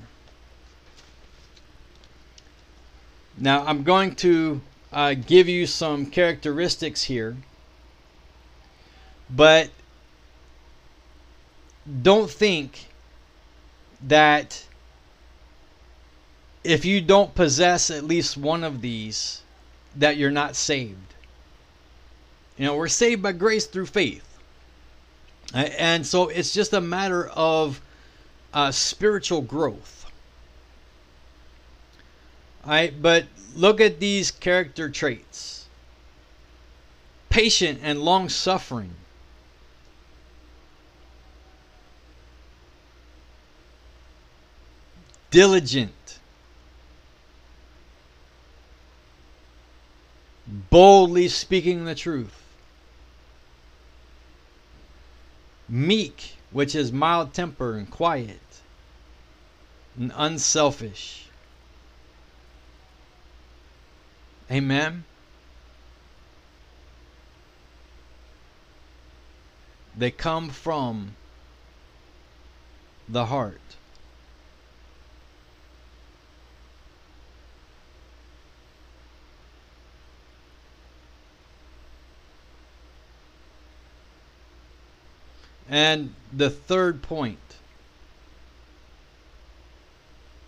Now, 3.38 3.65
I'm 3.65 3.84
going 3.84 4.15
to 4.15 4.60
uh, 4.91 5.13
give 5.13 5.48
you 5.48 5.65
some 5.65 6.06
characteristics 6.08 7.04
here, 7.04 7.38
but 9.30 9.69
don't 12.02 12.30
think 12.30 12.89
that 14.06 14.65
if 16.63 16.86
you 16.86 17.02
don't 17.02 17.34
possess 17.34 17.89
at 17.89 18.04
least 18.04 18.38
one 18.38 18.63
of 18.63 18.82
these, 18.82 19.41
that 19.95 20.17
you're 20.17 20.32
not 20.32 20.56
saved. 20.56 21.13
You 22.58 22.65
know, 22.65 22.76
we're 22.76 22.88
saved 22.88 23.22
by 23.22 23.32
grace 23.32 23.65
through 23.65 23.86
faith. 23.86 24.26
And 25.54 26.06
so 26.06 26.30
it's 26.30 26.54
just 26.54 26.74
a 26.74 26.82
matter 26.82 27.30
of 27.30 27.82
uh, 28.54 28.72
spiritual 28.72 29.41
growth. 29.41 30.06
All 32.65 32.72
right, 32.72 33.02
but 33.02 33.26
look 33.56 33.82
at 33.82 34.00
these 34.00 34.32
character 34.32 34.89
traits 34.89 35.60
patient 37.30 37.80
and 37.84 38.02
long 38.02 38.28
suffering, 38.28 38.91
diligent, 45.30 45.91
boldly 50.69 51.27
speaking 51.27 51.86
the 51.86 51.95
truth, 51.95 52.43
meek, 55.67 56.36
which 56.51 56.75
is 56.75 56.91
mild 56.91 57.34
temper 57.34 57.75
and 57.75 57.89
quiet, 57.89 58.39
and 59.97 60.12
unselfish. 60.15 61.25
Amen. 64.51 65.03
They 69.95 70.12
come 70.12 70.49
from 70.49 71.15
the 73.08 73.25
heart. 73.25 73.60
And 85.69 86.15
the 86.34 86.49
third 86.49 87.03
point 87.03 87.38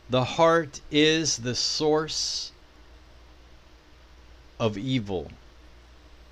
the 0.10 0.26
heart 0.26 0.82
is 0.92 1.38
the 1.38 1.56
source 1.56 2.52
of 4.60 4.78
evil. 4.78 5.32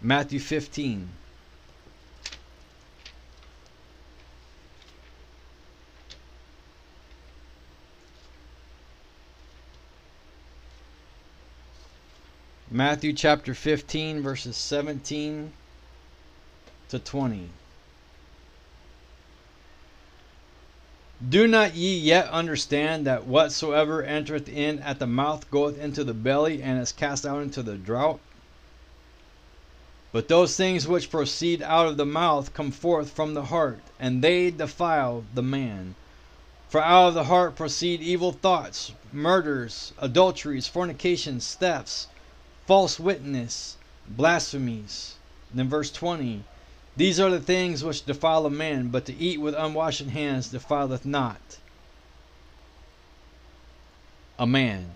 Matthew 0.01 0.39
15. 0.39 1.09
Matthew 12.71 13.13
chapter 13.13 13.53
15, 13.53 14.21
verses 14.21 14.57
17 14.57 15.53
to 16.89 16.99
20. 16.99 17.49
Do 21.27 21.47
not 21.47 21.75
ye 21.75 21.97
yet 21.97 22.29
understand 22.29 23.05
that 23.05 23.27
whatsoever 23.27 24.01
entereth 24.01 24.47
in 24.47 24.79
at 24.79 24.99
the 24.99 25.05
mouth 25.05 25.51
goeth 25.51 25.77
into 25.77 26.05
the 26.05 26.13
belly, 26.13 26.63
and 26.63 26.79
is 26.79 26.93
cast 26.93 27.25
out 27.25 27.41
into 27.43 27.61
the 27.61 27.75
drought? 27.75 28.21
But 30.13 30.29
those 30.29 30.55
things 30.55 30.87
which 30.87 31.11
proceed 31.11 31.61
out 31.61 31.87
of 31.87 31.97
the 31.97 32.05
mouth 32.05 32.53
come 32.53 32.71
forth 32.71 33.11
from 33.11 33.33
the 33.33 33.43
heart, 33.47 33.81
and 33.99 34.23
they 34.23 34.49
defile 34.49 35.25
the 35.33 35.41
man. 35.43 35.95
For 36.69 36.81
out 36.81 37.09
of 37.09 37.13
the 37.15 37.25
heart 37.25 37.57
proceed 37.57 37.99
evil 37.99 38.31
thoughts, 38.31 38.93
murders, 39.11 39.91
adulteries, 39.97 40.69
fornications, 40.69 41.53
thefts, 41.53 42.07
false 42.65 42.97
witness, 42.97 43.75
blasphemies. 44.07 45.15
Then 45.53 45.67
verse 45.67 45.91
20 45.91 46.45
these 46.99 47.17
are 47.17 47.29
the 47.29 47.39
things 47.39 47.81
which 47.81 48.05
defile 48.05 48.45
a 48.45 48.49
man, 48.49 48.89
but 48.89 49.05
to 49.05 49.15
eat 49.15 49.39
with 49.39 49.55
unwashen 49.55 50.09
hands 50.09 50.49
defileth 50.49 51.05
not 51.05 51.39
a 54.37 54.45
man. 54.45 54.91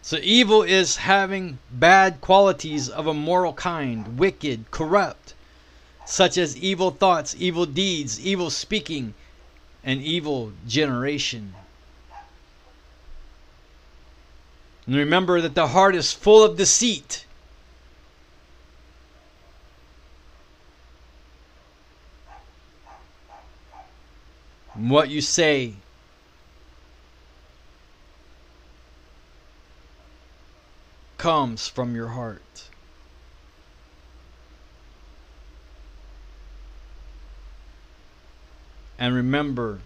So 0.00 0.16
evil 0.22 0.62
is 0.62 0.96
having 0.96 1.58
bad 1.70 2.22
qualities 2.22 2.88
of 2.88 3.06
a 3.06 3.12
moral 3.12 3.52
kind, 3.52 4.18
wicked, 4.18 4.70
corrupt, 4.70 5.34
such 6.06 6.38
as 6.38 6.56
evil 6.56 6.92
thoughts, 6.92 7.36
evil 7.38 7.66
deeds, 7.66 8.18
evil 8.18 8.48
speaking, 8.48 9.12
and 9.84 10.00
evil 10.00 10.52
generation. 10.66 11.54
And 14.86 14.96
remember 14.96 15.42
that 15.42 15.54
the 15.54 15.66
heart 15.66 15.94
is 15.94 16.14
full 16.14 16.42
of 16.42 16.56
deceit. 16.56 17.25
What 24.76 25.08
you 25.08 25.20
say. 25.20 25.74
comes 31.18 31.66
from 31.66 31.94
your 31.94 32.08
heart. 32.08 32.68
And 38.98 39.14
remember, 39.14 39.80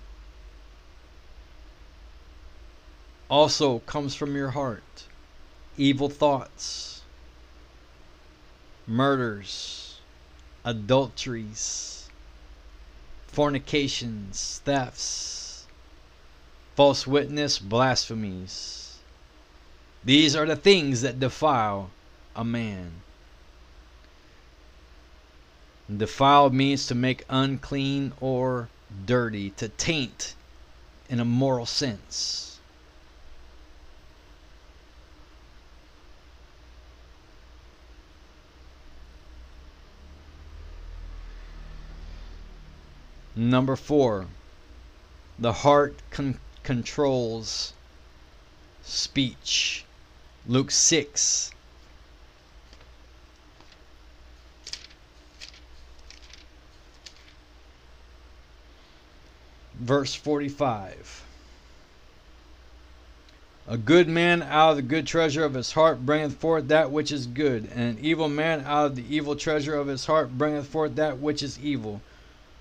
also 3.31 3.79
comes 3.81 4.15
from 4.15 4.35
your 4.35 4.51
heart 4.51 4.83
evil 5.79 6.11
thoughts, 6.11 7.03
murders, 8.87 9.99
adulteries, 10.65 12.00
fornications, 13.33 14.61
thefts, 14.65 15.67
false 16.75 17.07
witness, 17.07 17.59
blasphemies. 17.59 18.99
These 20.05 20.35
are 20.35 20.47
the 20.47 20.57
things 20.57 21.03
that 21.03 21.21
defile 21.21 21.91
a 22.35 22.45
man. 22.45 23.03
Defile 25.95 26.51
means 26.51 26.87
to 26.87 26.95
make 26.95 27.25
unclean 27.29 28.13
or 28.21 28.69
dirty, 29.07 29.51
to 29.51 29.69
taint 29.69 30.35
in 31.09 31.21
a 31.21 31.25
moral 31.25 31.67
sense. 31.67 32.50
Number 43.37 43.77
four, 43.77 44.27
the 45.39 45.53
heart 45.53 45.97
con- 46.11 46.39
controls 46.63 47.73
speech. 48.83 49.85
Luke 50.47 50.71
6 50.71 51.53
verse 59.81 60.15
45. 60.15 61.25
A 63.67 63.77
good 63.77 64.09
man 64.09 64.43
out 64.43 64.71
of 64.71 64.77
the 64.77 64.83
good 64.83 65.07
treasure 65.07 65.45
of 65.45 65.55
his 65.55 65.73
heart 65.73 66.05
bringeth 66.05 66.35
forth 66.35 66.69
that 66.69 66.91
which 66.91 67.11
is 67.13 67.27
good, 67.27 67.69
and 67.75 67.99
an 67.99 68.05
evil 68.05 68.29
man 68.29 68.63
out 68.67 68.87
of 68.87 68.97
the 68.97 69.05
evil 69.15 69.37
treasure 69.37 69.75
of 69.75 69.87
his 69.87 70.07
heart 70.07 70.37
bringeth 70.37 70.67
forth 70.67 70.97
that 70.97 71.19
which 71.19 71.43
is 71.43 71.59
evil. 71.59 72.01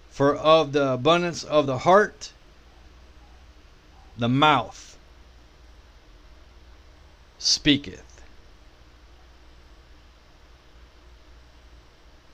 For 0.09 0.35
of 0.35 0.73
the 0.73 0.93
abundance 0.93 1.43
of 1.43 1.65
the 1.65 1.79
heart, 1.79 2.33
the 4.17 4.29
mouth 4.29 4.97
speaketh. 7.37 8.21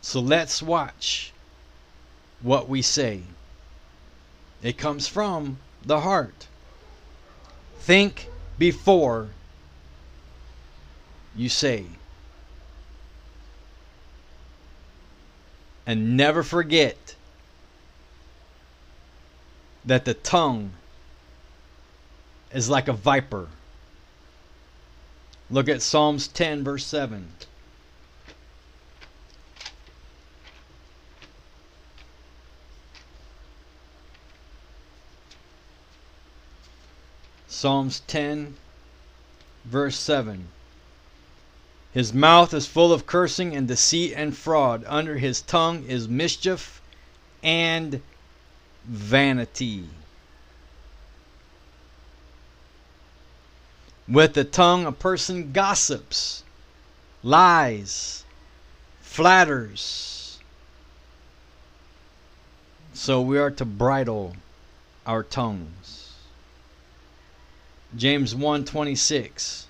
So 0.02 0.20
let's 0.20 0.62
watch 0.62 1.32
what 2.42 2.68
we 2.70 2.82
say. 2.82 3.22
It 4.62 4.78
comes 4.78 5.08
from 5.08 5.58
the 5.84 6.02
heart. 6.02 6.48
Think 7.80 8.30
before 8.58 9.30
you 11.36 11.50
say. 11.50 11.86
And 15.86 16.18
never 16.18 16.42
forget 16.42 17.16
that 19.86 20.06
the 20.06 20.14
tongue 20.14 20.72
is 22.52 22.70
like 22.70 22.88
a 22.88 22.94
viper. 22.94 23.48
Look 25.50 25.70
at 25.70 25.82
Psalms 25.82 26.28
10, 26.28 26.64
verse 26.64 26.86
7. 26.86 27.28
Psalms 37.48 38.02
10, 38.08 38.56
verse 39.66 39.98
7. 39.98 40.48
His 41.94 42.14
mouth 42.14 42.54
is 42.54 42.68
full 42.68 42.92
of 42.92 43.06
cursing 43.06 43.56
and 43.56 43.68
deceit 43.68 44.14
and 44.16 44.36
fraud. 44.36 44.84
Under 44.88 45.18
his 45.18 45.42
tongue 45.42 45.86
is 45.86 46.10
mischief 46.10 46.82
and 47.42 48.02
vanity. 48.86 49.90
With 54.08 54.34
the 54.34 54.44
tongue, 54.44 54.86
a 54.86 54.92
person 54.92 55.52
gossips, 55.52 56.44
lies, 57.24 58.24
flatters. 59.02 60.40
So 62.94 63.22
we 63.22 63.38
are 63.40 63.52
to 63.52 63.66
bridle 63.66 64.36
our 65.06 65.24
tongues. 65.24 66.14
James 67.96 68.36
1:26 68.36 69.66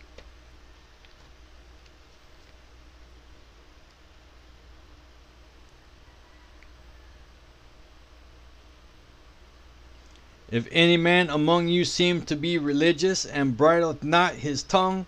If 10.56 10.70
any 10.72 10.96
man 10.96 11.30
among 11.30 11.68
you 11.68 11.84
seem 11.84 12.22
to 12.28 12.36
be 12.38 12.58
religious 12.58 13.26
and 13.26 13.58
bridleth 13.58 14.06
not 14.06 14.36
his 14.36 14.64
tongue, 14.64 15.06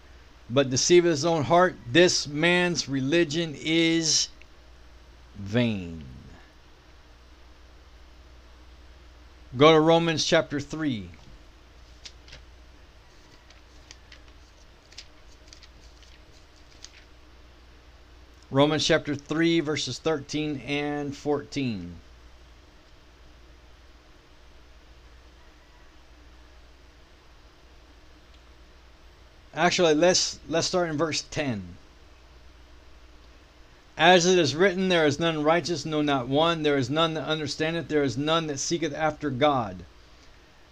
but 0.50 0.70
deceiveth 0.70 1.12
his 1.12 1.24
own 1.24 1.46
heart, 1.46 1.78
this 1.90 2.28
man's 2.28 2.90
religion 2.90 3.56
is 3.58 4.28
vain. 5.38 6.04
Go 9.56 9.72
to 9.72 9.80
Romans 9.80 10.26
chapter 10.26 10.60
3. 10.60 11.12
Romans 18.52 18.86
chapter 18.86 19.16
3, 19.16 19.62
verses 19.62 19.98
13 19.98 20.60
and 20.68 21.16
14. 21.16 21.96
Actually, 29.58 29.96
let's 29.96 30.38
let's 30.48 30.68
start 30.68 30.88
in 30.88 30.98
verse 30.98 31.24
10. 31.32 31.64
As 33.98 34.28
it 34.28 34.38
is 34.38 34.56
written, 34.56 34.90
there 34.90 35.08
is 35.08 35.20
none 35.20 35.44
righteous, 35.44 35.84
no 35.84 36.04
not 36.04 36.28
one. 36.28 36.62
There 36.62 36.78
is 36.78 36.92
none 36.92 37.16
that 37.16 37.26
understandeth. 37.26 37.88
There 37.88 38.04
is 38.04 38.16
none 38.16 38.46
that 38.48 38.60
seeketh 38.60 38.94
after 38.94 39.32
God. 39.32 39.78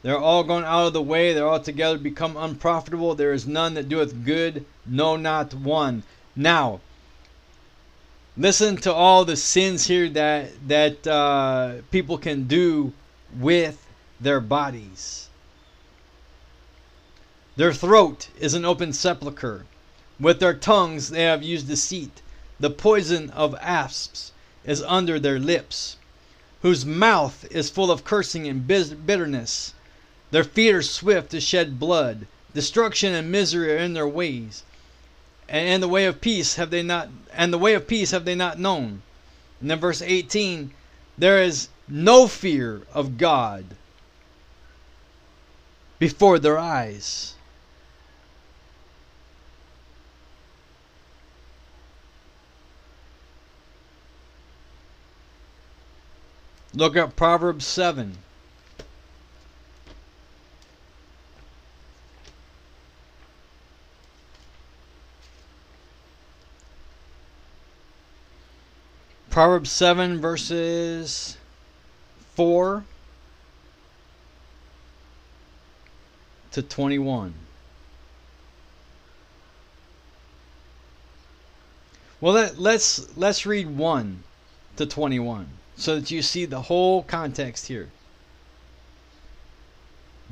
They 0.03 0.11
are 0.11 0.19
all 0.19 0.43
gone 0.43 0.63
out 0.63 0.85
of 0.85 0.93
the 0.93 1.01
way. 1.01 1.33
They 1.33 1.39
are 1.39 1.49
altogether 1.49 1.97
become 1.97 2.37
unprofitable. 2.37 3.15
There 3.15 3.33
is 3.33 3.47
none 3.47 3.73
that 3.73 3.89
doeth 3.89 4.23
good, 4.23 4.63
no 4.85 5.15
not 5.15 5.55
one. 5.55 6.03
Now, 6.35 6.79
listen 8.37 8.77
to 8.77 8.93
all 8.93 9.25
the 9.25 9.35
sins 9.35 9.87
here 9.87 10.09
that 10.09 10.51
that 10.67 11.07
uh, 11.07 11.81
people 11.89 12.19
can 12.19 12.43
do 12.43 12.93
with 13.35 13.83
their 14.21 14.39
bodies. 14.39 15.29
Their 17.57 17.73
throat 17.73 18.27
is 18.37 18.53
an 18.53 18.65
open 18.65 18.91
sepulchre. 18.91 19.65
With 20.19 20.39
their 20.39 20.53
tongues 20.53 21.09
they 21.09 21.23
have 21.23 21.41
used 21.41 21.69
deceit. 21.69 22.21
The 22.59 22.69
poison 22.69 23.29
of 23.29 23.55
asps 23.61 24.33
is 24.65 24.81
under 24.83 25.19
their 25.19 25.39
lips, 25.39 25.95
whose 26.61 26.85
mouth 26.85 27.45
is 27.49 27.69
full 27.69 27.91
of 27.91 28.03
cursing 28.03 28.45
and 28.45 28.67
bitterness. 28.67 29.73
Their 30.31 30.43
feet 30.43 30.75
are 30.75 30.81
swift 30.81 31.31
to 31.31 31.39
shed 31.39 31.79
blood. 31.79 32.27
Destruction 32.53 33.13
and 33.13 33.31
misery 33.31 33.71
are 33.73 33.77
in 33.77 33.93
their 33.93 34.07
ways 34.07 34.63
and 35.47 35.83
the 35.83 35.87
way 35.87 36.05
of 36.05 36.21
peace 36.21 36.55
have 36.55 36.71
they 36.71 36.81
not 36.81 37.09
and 37.31 37.53
the 37.53 37.57
way 37.57 37.73
of 37.73 37.87
peace 37.87 38.11
have 38.11 38.25
they 38.25 38.35
not 38.35 38.59
known 38.59 39.01
and 39.61 39.69
then 39.69 39.79
verse 39.79 40.01
18 40.01 40.73
there 41.17 41.41
is 41.41 41.69
no 41.87 42.27
fear 42.27 42.81
of 42.93 43.17
god 43.17 43.63
before 45.99 46.39
their 46.39 46.57
eyes 46.57 47.34
look 56.75 56.95
at 56.95 57.15
proverbs 57.15 57.65
7 57.65 58.17
Proverbs 69.35 69.69
7, 69.69 70.21
verses 70.21 71.35
4 72.35 72.85
to 76.53 76.61
21. 76.61 77.33
Well, 82.21 82.33
let, 82.33 82.57
let's 82.57 83.17
let's 83.17 83.45
read 83.45 83.67
1 83.67 84.23
to 84.77 84.85
21 84.85 85.49
so 85.77 85.99
that 85.99 86.11
you 86.11 86.21
see 86.21 86.45
the 86.45 86.63
whole 86.63 87.03
context 87.03 87.67
here. 87.67 87.89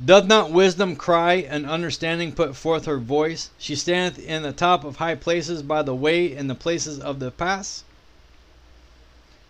Doth 0.04 0.26
not 0.26 0.50
wisdom 0.50 0.96
cry 0.96 1.34
and 1.34 1.66
understanding 1.66 2.32
put 2.32 2.56
forth 2.56 2.86
her 2.86 2.98
voice? 2.98 3.50
She 3.58 3.76
standeth 3.76 4.18
in 4.18 4.42
the 4.42 4.52
top 4.52 4.82
of 4.84 4.96
high 4.96 5.14
places 5.14 5.62
by 5.62 5.82
the 5.82 5.94
way 5.94 6.34
in 6.34 6.48
the 6.48 6.54
places 6.54 6.98
of 6.98 7.20
the 7.20 7.30
pass. 7.30 7.84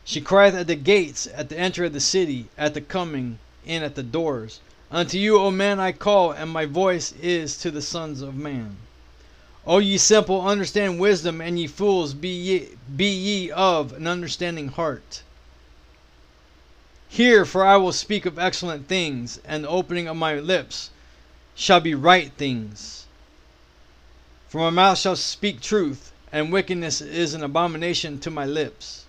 She 0.04 0.20
crieth 0.20 0.54
at 0.54 0.66
the 0.66 0.74
gates, 0.74 1.26
at 1.34 1.48
the 1.48 1.58
entry 1.58 1.86
of 1.86 1.94
the 1.94 2.00
city, 2.00 2.48
at 2.58 2.74
the 2.74 2.82
coming 2.82 3.38
in 3.64 3.82
at 3.82 3.94
the 3.94 4.02
doors. 4.02 4.60
Unto 4.90 5.16
you, 5.16 5.38
O 5.38 5.50
men, 5.50 5.80
I 5.80 5.92
call, 5.92 6.30
and 6.30 6.50
my 6.50 6.66
voice 6.66 7.12
is 7.22 7.56
to 7.58 7.70
the 7.70 7.80
sons 7.80 8.20
of 8.20 8.36
man. 8.36 8.76
O 9.66 9.78
ye 9.78 9.96
simple, 9.96 10.46
understand 10.46 11.00
wisdom, 11.00 11.40
and 11.40 11.58
ye 11.58 11.66
fools, 11.66 12.12
be 12.12 12.28
ye, 12.28 12.68
be 12.94 13.08
ye 13.08 13.50
of 13.50 13.94
an 13.94 14.06
understanding 14.06 14.68
heart. 14.68 15.22
Hear, 17.14 17.44
for 17.44 17.64
I 17.64 17.76
will 17.76 17.92
speak 17.92 18.26
of 18.26 18.40
excellent 18.40 18.88
things, 18.88 19.38
and 19.44 19.62
the 19.62 19.68
opening 19.68 20.08
of 20.08 20.16
my 20.16 20.34
lips 20.34 20.90
shall 21.54 21.78
be 21.78 21.94
right 21.94 22.32
things. 22.36 23.06
For 24.48 24.58
my 24.58 24.70
mouth 24.70 24.98
shall 24.98 25.14
speak 25.14 25.60
truth, 25.60 26.10
and 26.32 26.50
wickedness 26.50 27.00
is 27.00 27.32
an 27.32 27.44
abomination 27.44 28.18
to 28.18 28.32
my 28.32 28.44
lips. 28.44 29.04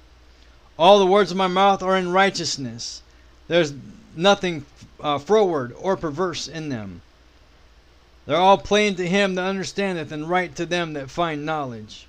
All 0.78 1.00
the 1.00 1.08
words 1.08 1.32
of 1.32 1.38
my 1.38 1.48
mouth 1.48 1.82
are 1.82 1.98
in 1.98 2.12
righteousness. 2.12 3.02
There's 3.48 3.74
nothing 4.16 4.68
uh, 5.02 5.18
froward 5.18 5.74
or 5.76 5.98
perverse 5.98 6.48
in 6.48 6.70
them. 6.70 7.02
They're 8.28 8.38
all 8.38 8.60
plain 8.60 8.94
to 8.98 9.08
him 9.08 9.34
that 9.34 9.50
understandeth, 9.50 10.12
and 10.12 10.30
right 10.30 10.56
to 10.58 10.68
them 10.68 10.94
that 10.94 11.10
find 11.10 11.44
knowledge. 11.44 12.06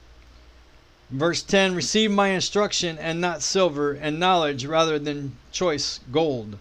Verse 1.10 1.42
10 1.42 1.74
Receive 1.74 2.10
my 2.10 2.28
instruction, 2.28 2.98
and 2.98 3.20
not 3.20 3.42
silver, 3.42 3.92
and 3.92 4.18
knowledge 4.18 4.66
rather 4.66 4.98
than 4.98 5.36
choice 5.52 6.00
gold. 6.10 6.58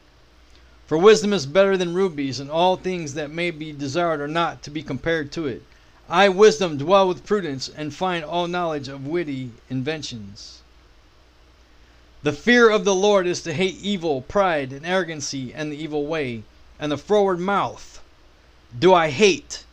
For 0.88 0.98
wisdom 0.98 1.34
is 1.34 1.46
better 1.46 1.76
than 1.76 1.96
rubies, 1.96 2.40
and 2.40 2.50
all 2.52 2.78
things 2.78 3.16
that 3.16 3.32
may 3.32 3.50
be 3.50 3.72
desired 3.72 4.22
are 4.22 4.28
not 4.28 4.62
to 4.64 4.70
be 4.70 4.84
compared 4.84 5.32
to 5.32 5.48
it. 5.48 5.64
I, 6.08 6.30
wisdom, 6.30 6.78
dwell 6.78 7.08
with 7.08 7.26
prudence, 7.26 7.70
and 7.70 7.94
find 7.94 8.24
all 8.24 8.48
knowledge 8.48 8.88
of 8.88 9.08
witty 9.08 9.52
inventions. 9.70 10.62
The 12.22 12.34
fear 12.34 12.70
of 12.70 12.86
the 12.86 12.96
Lord 12.96 13.26
is 13.26 13.42
to 13.42 13.54
hate 13.54 13.80
evil, 13.82 14.22
pride, 14.22 14.72
and 14.72 14.86
arrogancy, 14.86 15.54
and 15.54 15.72
the 15.72 15.78
evil 15.78 16.06
way, 16.06 16.44
and 16.80 16.92
the 16.92 16.98
froward 16.98 17.40
mouth 17.40 17.96
do 18.78 18.94
I 18.94 19.10
hate? 19.10 19.64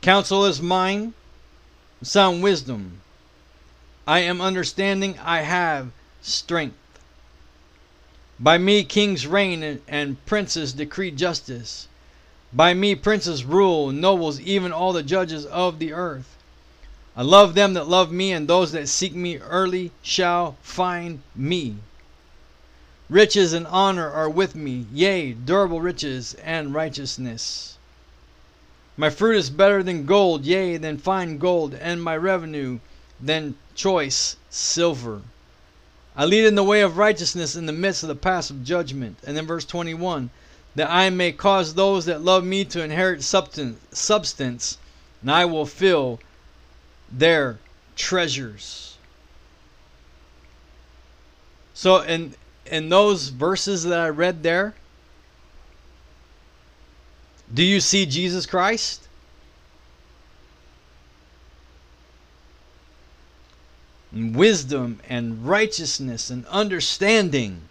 Counsel 0.00 0.46
is 0.46 0.62
mine, 0.62 1.12
sound 2.02 2.42
wisdom. 2.42 3.00
I 4.06 4.20
am 4.20 4.40
understanding, 4.40 5.18
I 5.22 5.42
have 5.42 5.90
strength. 6.22 6.76
By 8.38 8.56
me 8.58 8.84
kings 8.84 9.26
reign 9.26 9.80
and 9.86 10.26
princes 10.26 10.72
decree 10.72 11.10
justice. 11.10 11.88
By 12.52 12.74
me 12.74 12.94
princes 12.94 13.44
rule, 13.44 13.92
nobles, 13.92 14.40
even 14.40 14.72
all 14.72 14.92
the 14.92 15.02
judges 15.02 15.44
of 15.46 15.78
the 15.78 15.92
earth. 15.92 16.36
I 17.16 17.22
love 17.22 17.54
them 17.54 17.74
that 17.74 17.88
love 17.88 18.10
me, 18.10 18.32
and 18.32 18.48
those 18.48 18.72
that 18.72 18.88
seek 18.88 19.14
me 19.14 19.36
early 19.38 19.92
shall 20.00 20.56
find 20.62 21.22
me. 21.34 21.76
Riches 23.10 23.52
and 23.52 23.66
honor 23.66 24.08
are 24.10 24.30
with 24.30 24.54
me, 24.54 24.86
yea, 24.92 25.32
durable 25.32 25.80
riches 25.80 26.34
and 26.42 26.72
righteousness. 26.72 27.76
My 29.00 29.08
fruit 29.08 29.38
is 29.38 29.48
better 29.48 29.82
than 29.82 30.04
gold, 30.04 30.44
yea, 30.44 30.76
than 30.76 30.98
fine 30.98 31.38
gold, 31.38 31.72
and 31.72 32.02
my 32.02 32.14
revenue 32.14 32.80
than 33.18 33.54
choice 33.74 34.36
silver. 34.50 35.22
I 36.14 36.26
lead 36.26 36.44
in 36.44 36.54
the 36.54 36.62
way 36.62 36.82
of 36.82 36.98
righteousness 36.98 37.56
in 37.56 37.64
the 37.64 37.72
midst 37.72 38.02
of 38.02 38.10
the 38.10 38.14
paths 38.14 38.50
of 38.50 38.62
judgment. 38.62 39.16
And 39.26 39.34
then 39.34 39.46
verse 39.46 39.64
21 39.64 40.28
that 40.74 40.90
I 40.90 41.08
may 41.08 41.32
cause 41.32 41.72
those 41.72 42.04
that 42.04 42.20
love 42.20 42.44
me 42.44 42.62
to 42.66 42.84
inherit 42.84 43.22
substance, 43.22 43.80
substance 43.90 44.76
and 45.22 45.30
I 45.30 45.46
will 45.46 45.64
fill 45.64 46.20
their 47.10 47.58
treasures. 47.96 48.98
So, 51.72 52.02
in 52.02 52.34
in 52.66 52.90
those 52.90 53.28
verses 53.28 53.84
that 53.84 53.98
I 53.98 54.10
read 54.10 54.42
there, 54.42 54.74
do 57.52 57.64
you 57.64 57.80
see 57.80 58.06
Jesus 58.06 58.46
Christ? 58.46 59.08
And 64.12 64.34
wisdom 64.34 65.00
and 65.08 65.46
righteousness 65.46 66.30
and 66.30 66.46
understanding. 66.46 67.62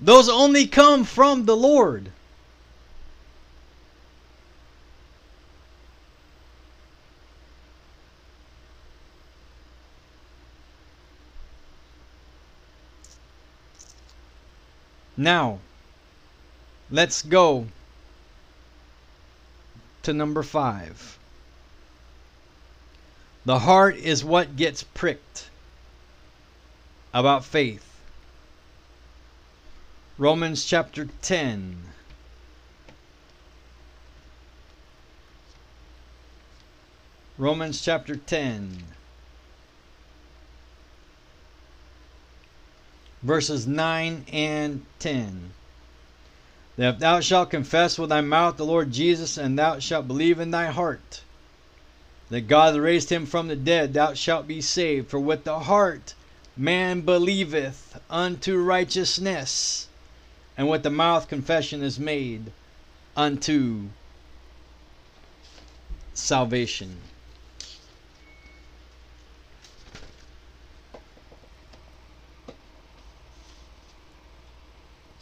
Those 0.00 0.28
only 0.28 0.66
come 0.66 1.04
from 1.04 1.44
the 1.44 1.56
Lord. 1.56 2.10
Now, 15.16 15.58
let's 16.92 17.22
go 17.22 17.66
to 20.02 20.12
number 20.12 20.42
five. 20.42 21.18
The 23.44 23.60
heart 23.60 23.96
is 23.96 24.24
what 24.24 24.56
gets 24.56 24.82
pricked 24.82 25.48
about 27.14 27.44
faith. 27.44 27.84
Romans 30.18 30.64
chapter 30.64 31.08
10. 31.22 31.76
Romans 37.38 37.80
chapter 37.80 38.16
10. 38.16 38.82
verses 43.22 43.66
9 43.66 44.24
and 44.32 44.84
10. 44.98 45.52
That 46.78 46.94
if 46.94 47.00
thou 47.00 47.18
shalt 47.18 47.50
confess 47.50 47.98
with 47.98 48.08
thy 48.08 48.20
mouth 48.20 48.56
the 48.56 48.64
Lord 48.64 48.92
Jesus, 48.92 49.36
and 49.36 49.58
thou 49.58 49.80
shalt 49.80 50.06
believe 50.06 50.38
in 50.38 50.52
thy 50.52 50.66
heart 50.66 51.22
that 52.30 52.42
God 52.42 52.76
raised 52.76 53.10
him 53.10 53.26
from 53.26 53.48
the 53.48 53.56
dead, 53.56 53.94
thou 53.94 54.14
shalt 54.14 54.46
be 54.46 54.60
saved. 54.60 55.08
For 55.08 55.18
with 55.18 55.44
the 55.44 55.60
heart 55.60 56.14
man 56.56 57.00
believeth 57.00 57.98
unto 58.08 58.56
righteousness, 58.56 59.88
and 60.56 60.68
with 60.68 60.84
the 60.84 60.90
mouth 60.90 61.28
confession 61.28 61.82
is 61.82 61.98
made 61.98 62.52
unto 63.16 63.88
salvation. 66.14 66.98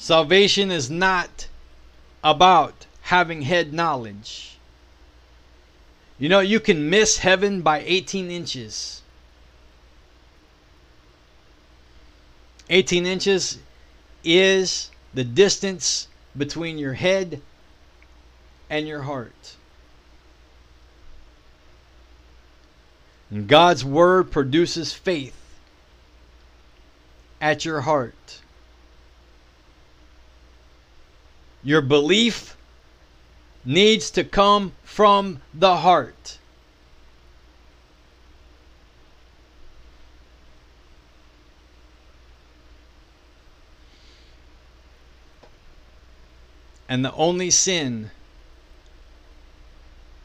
Salvation 0.06 0.70
is 0.70 0.88
not 0.88 1.48
about 2.22 2.86
having 3.00 3.42
head 3.42 3.72
knowledge. 3.72 4.56
You 6.16 6.28
know, 6.28 6.38
you 6.38 6.60
can 6.60 6.88
miss 6.88 7.18
heaven 7.18 7.60
by 7.60 7.80
18 7.80 8.30
inches. 8.30 9.02
18 12.70 13.04
inches 13.04 13.58
is 14.22 14.92
the 15.12 15.24
distance 15.24 16.06
between 16.36 16.78
your 16.78 16.92
head 16.92 17.42
and 18.70 18.86
your 18.86 19.02
heart. 19.02 19.56
And 23.28 23.48
God's 23.48 23.84
Word 23.84 24.30
produces 24.30 24.92
faith 24.92 25.58
at 27.40 27.64
your 27.64 27.80
heart. 27.80 28.42
Your 31.66 31.80
belief 31.80 32.56
needs 33.64 34.12
to 34.12 34.22
come 34.22 34.70
from 34.84 35.42
the 35.52 35.78
heart. 35.78 36.38
And 46.88 47.04
the 47.04 47.12
only 47.14 47.50
sin 47.50 48.12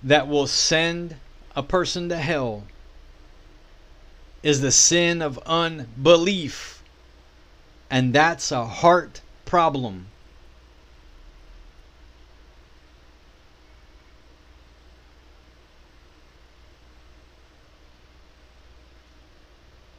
that 0.04 0.28
will 0.28 0.46
send 0.46 1.16
a 1.56 1.64
person 1.64 2.08
to 2.10 2.18
hell 2.18 2.66
is 4.44 4.62
the 4.62 4.72
sin 4.72 5.24
of 5.24 5.39
unbelief. 5.48 6.84
And 7.89 8.14
that's 8.14 8.52
a 8.52 8.68
heart 8.68 9.22
problem. 9.46 10.11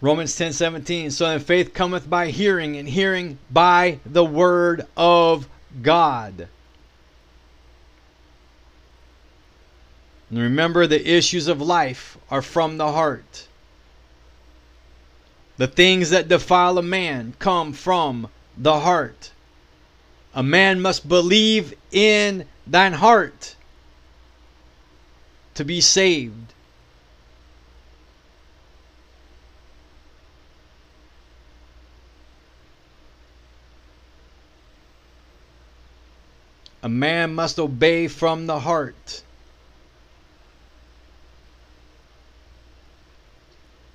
Romans 0.02 0.34
10 0.36 0.52
17. 0.52 1.10
So 1.12 1.26
then 1.26 1.38
faith 1.38 1.72
cometh 1.72 2.10
by 2.10 2.28
hearing, 2.28 2.76
and 2.76 2.88
hearing 2.88 3.38
by 3.50 4.00
the 4.04 4.24
word 4.24 4.86
of 4.96 5.48
God. 5.80 6.48
And 10.28 10.38
remember, 10.40 10.86
the 10.86 11.08
issues 11.08 11.46
of 11.46 11.62
life 11.62 12.18
are 12.30 12.42
from 12.42 12.78
the 12.78 12.90
heart. 12.90 13.46
The 15.56 15.68
things 15.68 16.10
that 16.10 16.28
defile 16.28 16.78
a 16.78 16.82
man 16.82 17.34
come 17.38 17.72
from 17.72 18.28
the 18.58 18.80
heart. 18.80 19.30
A 20.34 20.42
man 20.42 20.80
must 20.80 21.08
believe 21.08 21.74
in 21.92 22.46
thine 22.66 22.94
heart 22.94 23.54
to 25.54 25.64
be 25.64 25.80
saved. 25.80 26.51
A 36.82 36.88
man 36.88 37.34
must 37.34 37.60
obey 37.60 38.08
from 38.08 38.46
the 38.46 38.60
heart. 38.60 39.22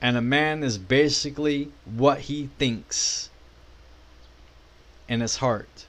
And 0.02 0.16
a 0.16 0.22
man 0.22 0.64
is 0.64 0.78
basically 0.78 1.72
what 1.84 2.22
he 2.22 2.50
thinks 2.58 3.30
in 5.10 5.20
his 5.22 5.38
heart. 5.38 5.86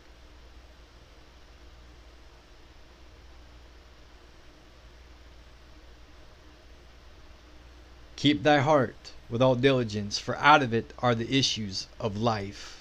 Keep 8.16 8.42
thy 8.42 8.58
heart 8.58 9.12
with 9.30 9.40
all 9.40 9.54
diligence, 9.54 10.18
for 10.18 10.36
out 10.38 10.62
of 10.62 10.74
it 10.74 10.92
are 10.98 11.14
the 11.14 11.38
issues 11.38 11.86
of 12.00 12.16
life. 12.16 12.77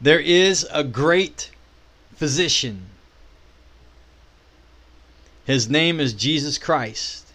There 0.00 0.20
is 0.20 0.66
a 0.72 0.84
great 0.84 1.50
physician. 2.14 2.86
His 5.44 5.68
name 5.68 6.00
is 6.00 6.12
Jesus 6.12 6.58
Christ. 6.58 7.26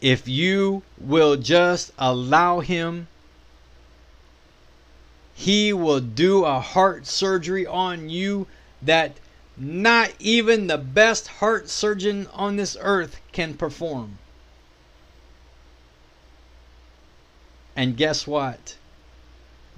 If 0.00 0.26
you 0.26 0.82
will 0.98 1.36
just 1.36 1.92
allow 1.98 2.60
him 2.60 3.08
he 5.40 5.72
will 5.72 6.00
do 6.00 6.44
a 6.44 6.60
heart 6.60 7.06
surgery 7.06 7.66
on 7.66 8.10
you 8.10 8.46
that 8.82 9.16
not 9.56 10.12
even 10.18 10.66
the 10.66 10.76
best 10.76 11.28
heart 11.28 11.70
surgeon 11.70 12.28
on 12.34 12.56
this 12.56 12.76
earth 12.78 13.18
can 13.32 13.54
perform. 13.54 14.18
And 17.74 17.96
guess 17.96 18.26
what? 18.26 18.76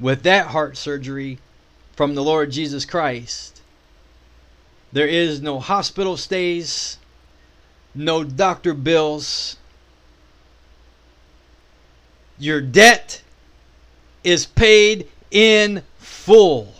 With 0.02 0.24
that 0.24 0.48
heart 0.48 0.76
surgery 0.76 1.38
from 1.94 2.16
the 2.16 2.24
Lord 2.24 2.50
Jesus 2.50 2.84
Christ, 2.84 3.62
there 4.92 5.06
is 5.06 5.40
no 5.40 5.60
hospital 5.60 6.16
stays, 6.16 6.98
no 7.94 8.24
doctor 8.24 8.74
bills. 8.74 9.58
Your 12.36 12.60
debt 12.60 13.22
is 14.24 14.44
paid 14.44 15.08
in 15.30 15.84
full. 15.98 16.74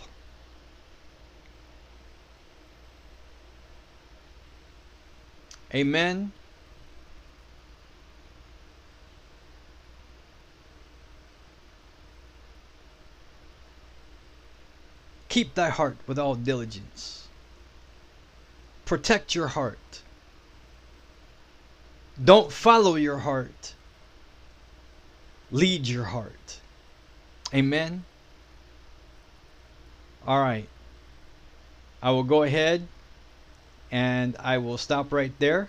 Amen. 5.73 6.33
Keep 15.33 15.55
thy 15.55 15.69
heart 15.69 15.97
with 16.05 16.19
all 16.19 16.35
diligence. 16.35 17.25
Protect 18.85 19.33
your 19.33 19.47
heart. 19.47 20.01
Don't 22.23 22.51
follow 22.51 22.93
your 22.93 23.17
heart. 23.17 23.73
Lead 25.49 25.87
your 25.87 26.03
heart. 26.03 26.59
Amen. 27.51 28.03
All 30.27 30.39
right. 30.39 30.69
I 32.03 32.11
will 32.11 32.21
go 32.21 32.43
ahead 32.43 32.87
and 33.91 34.35
I 34.37 34.59
will 34.59 34.77
stop 34.77 35.11
right 35.11 35.33
there. 35.39 35.67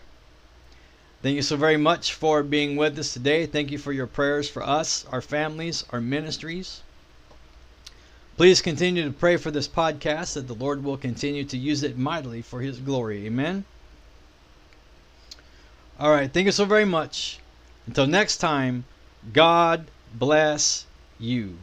Thank 1.22 1.36
you 1.36 1.42
so 1.42 1.56
very 1.56 1.78
much 1.78 2.12
for 2.12 2.42
being 2.42 2.76
with 2.76 2.98
us 2.98 3.14
today. 3.14 3.46
Thank 3.46 3.70
you 3.70 3.78
for 3.78 3.94
your 3.94 4.08
prayers 4.08 4.46
for 4.46 4.62
us, 4.62 5.06
our 5.10 5.22
families, 5.22 5.86
our 5.88 6.02
ministries. 6.02 6.82
Please 8.36 8.60
continue 8.60 9.04
to 9.04 9.12
pray 9.12 9.36
for 9.36 9.52
this 9.52 9.68
podcast 9.68 10.34
that 10.34 10.48
the 10.48 10.54
Lord 10.54 10.82
will 10.82 10.96
continue 10.96 11.44
to 11.44 11.56
use 11.56 11.84
it 11.84 11.96
mightily 11.96 12.42
for 12.42 12.60
His 12.60 12.78
glory. 12.78 13.26
Amen. 13.26 13.64
All 16.00 16.10
right. 16.10 16.32
Thank 16.32 16.46
you 16.46 16.52
so 16.52 16.64
very 16.64 16.84
much. 16.84 17.38
Until 17.86 18.08
next 18.08 18.38
time, 18.38 18.86
God 19.32 19.86
bless 20.12 20.86
you. 21.20 21.58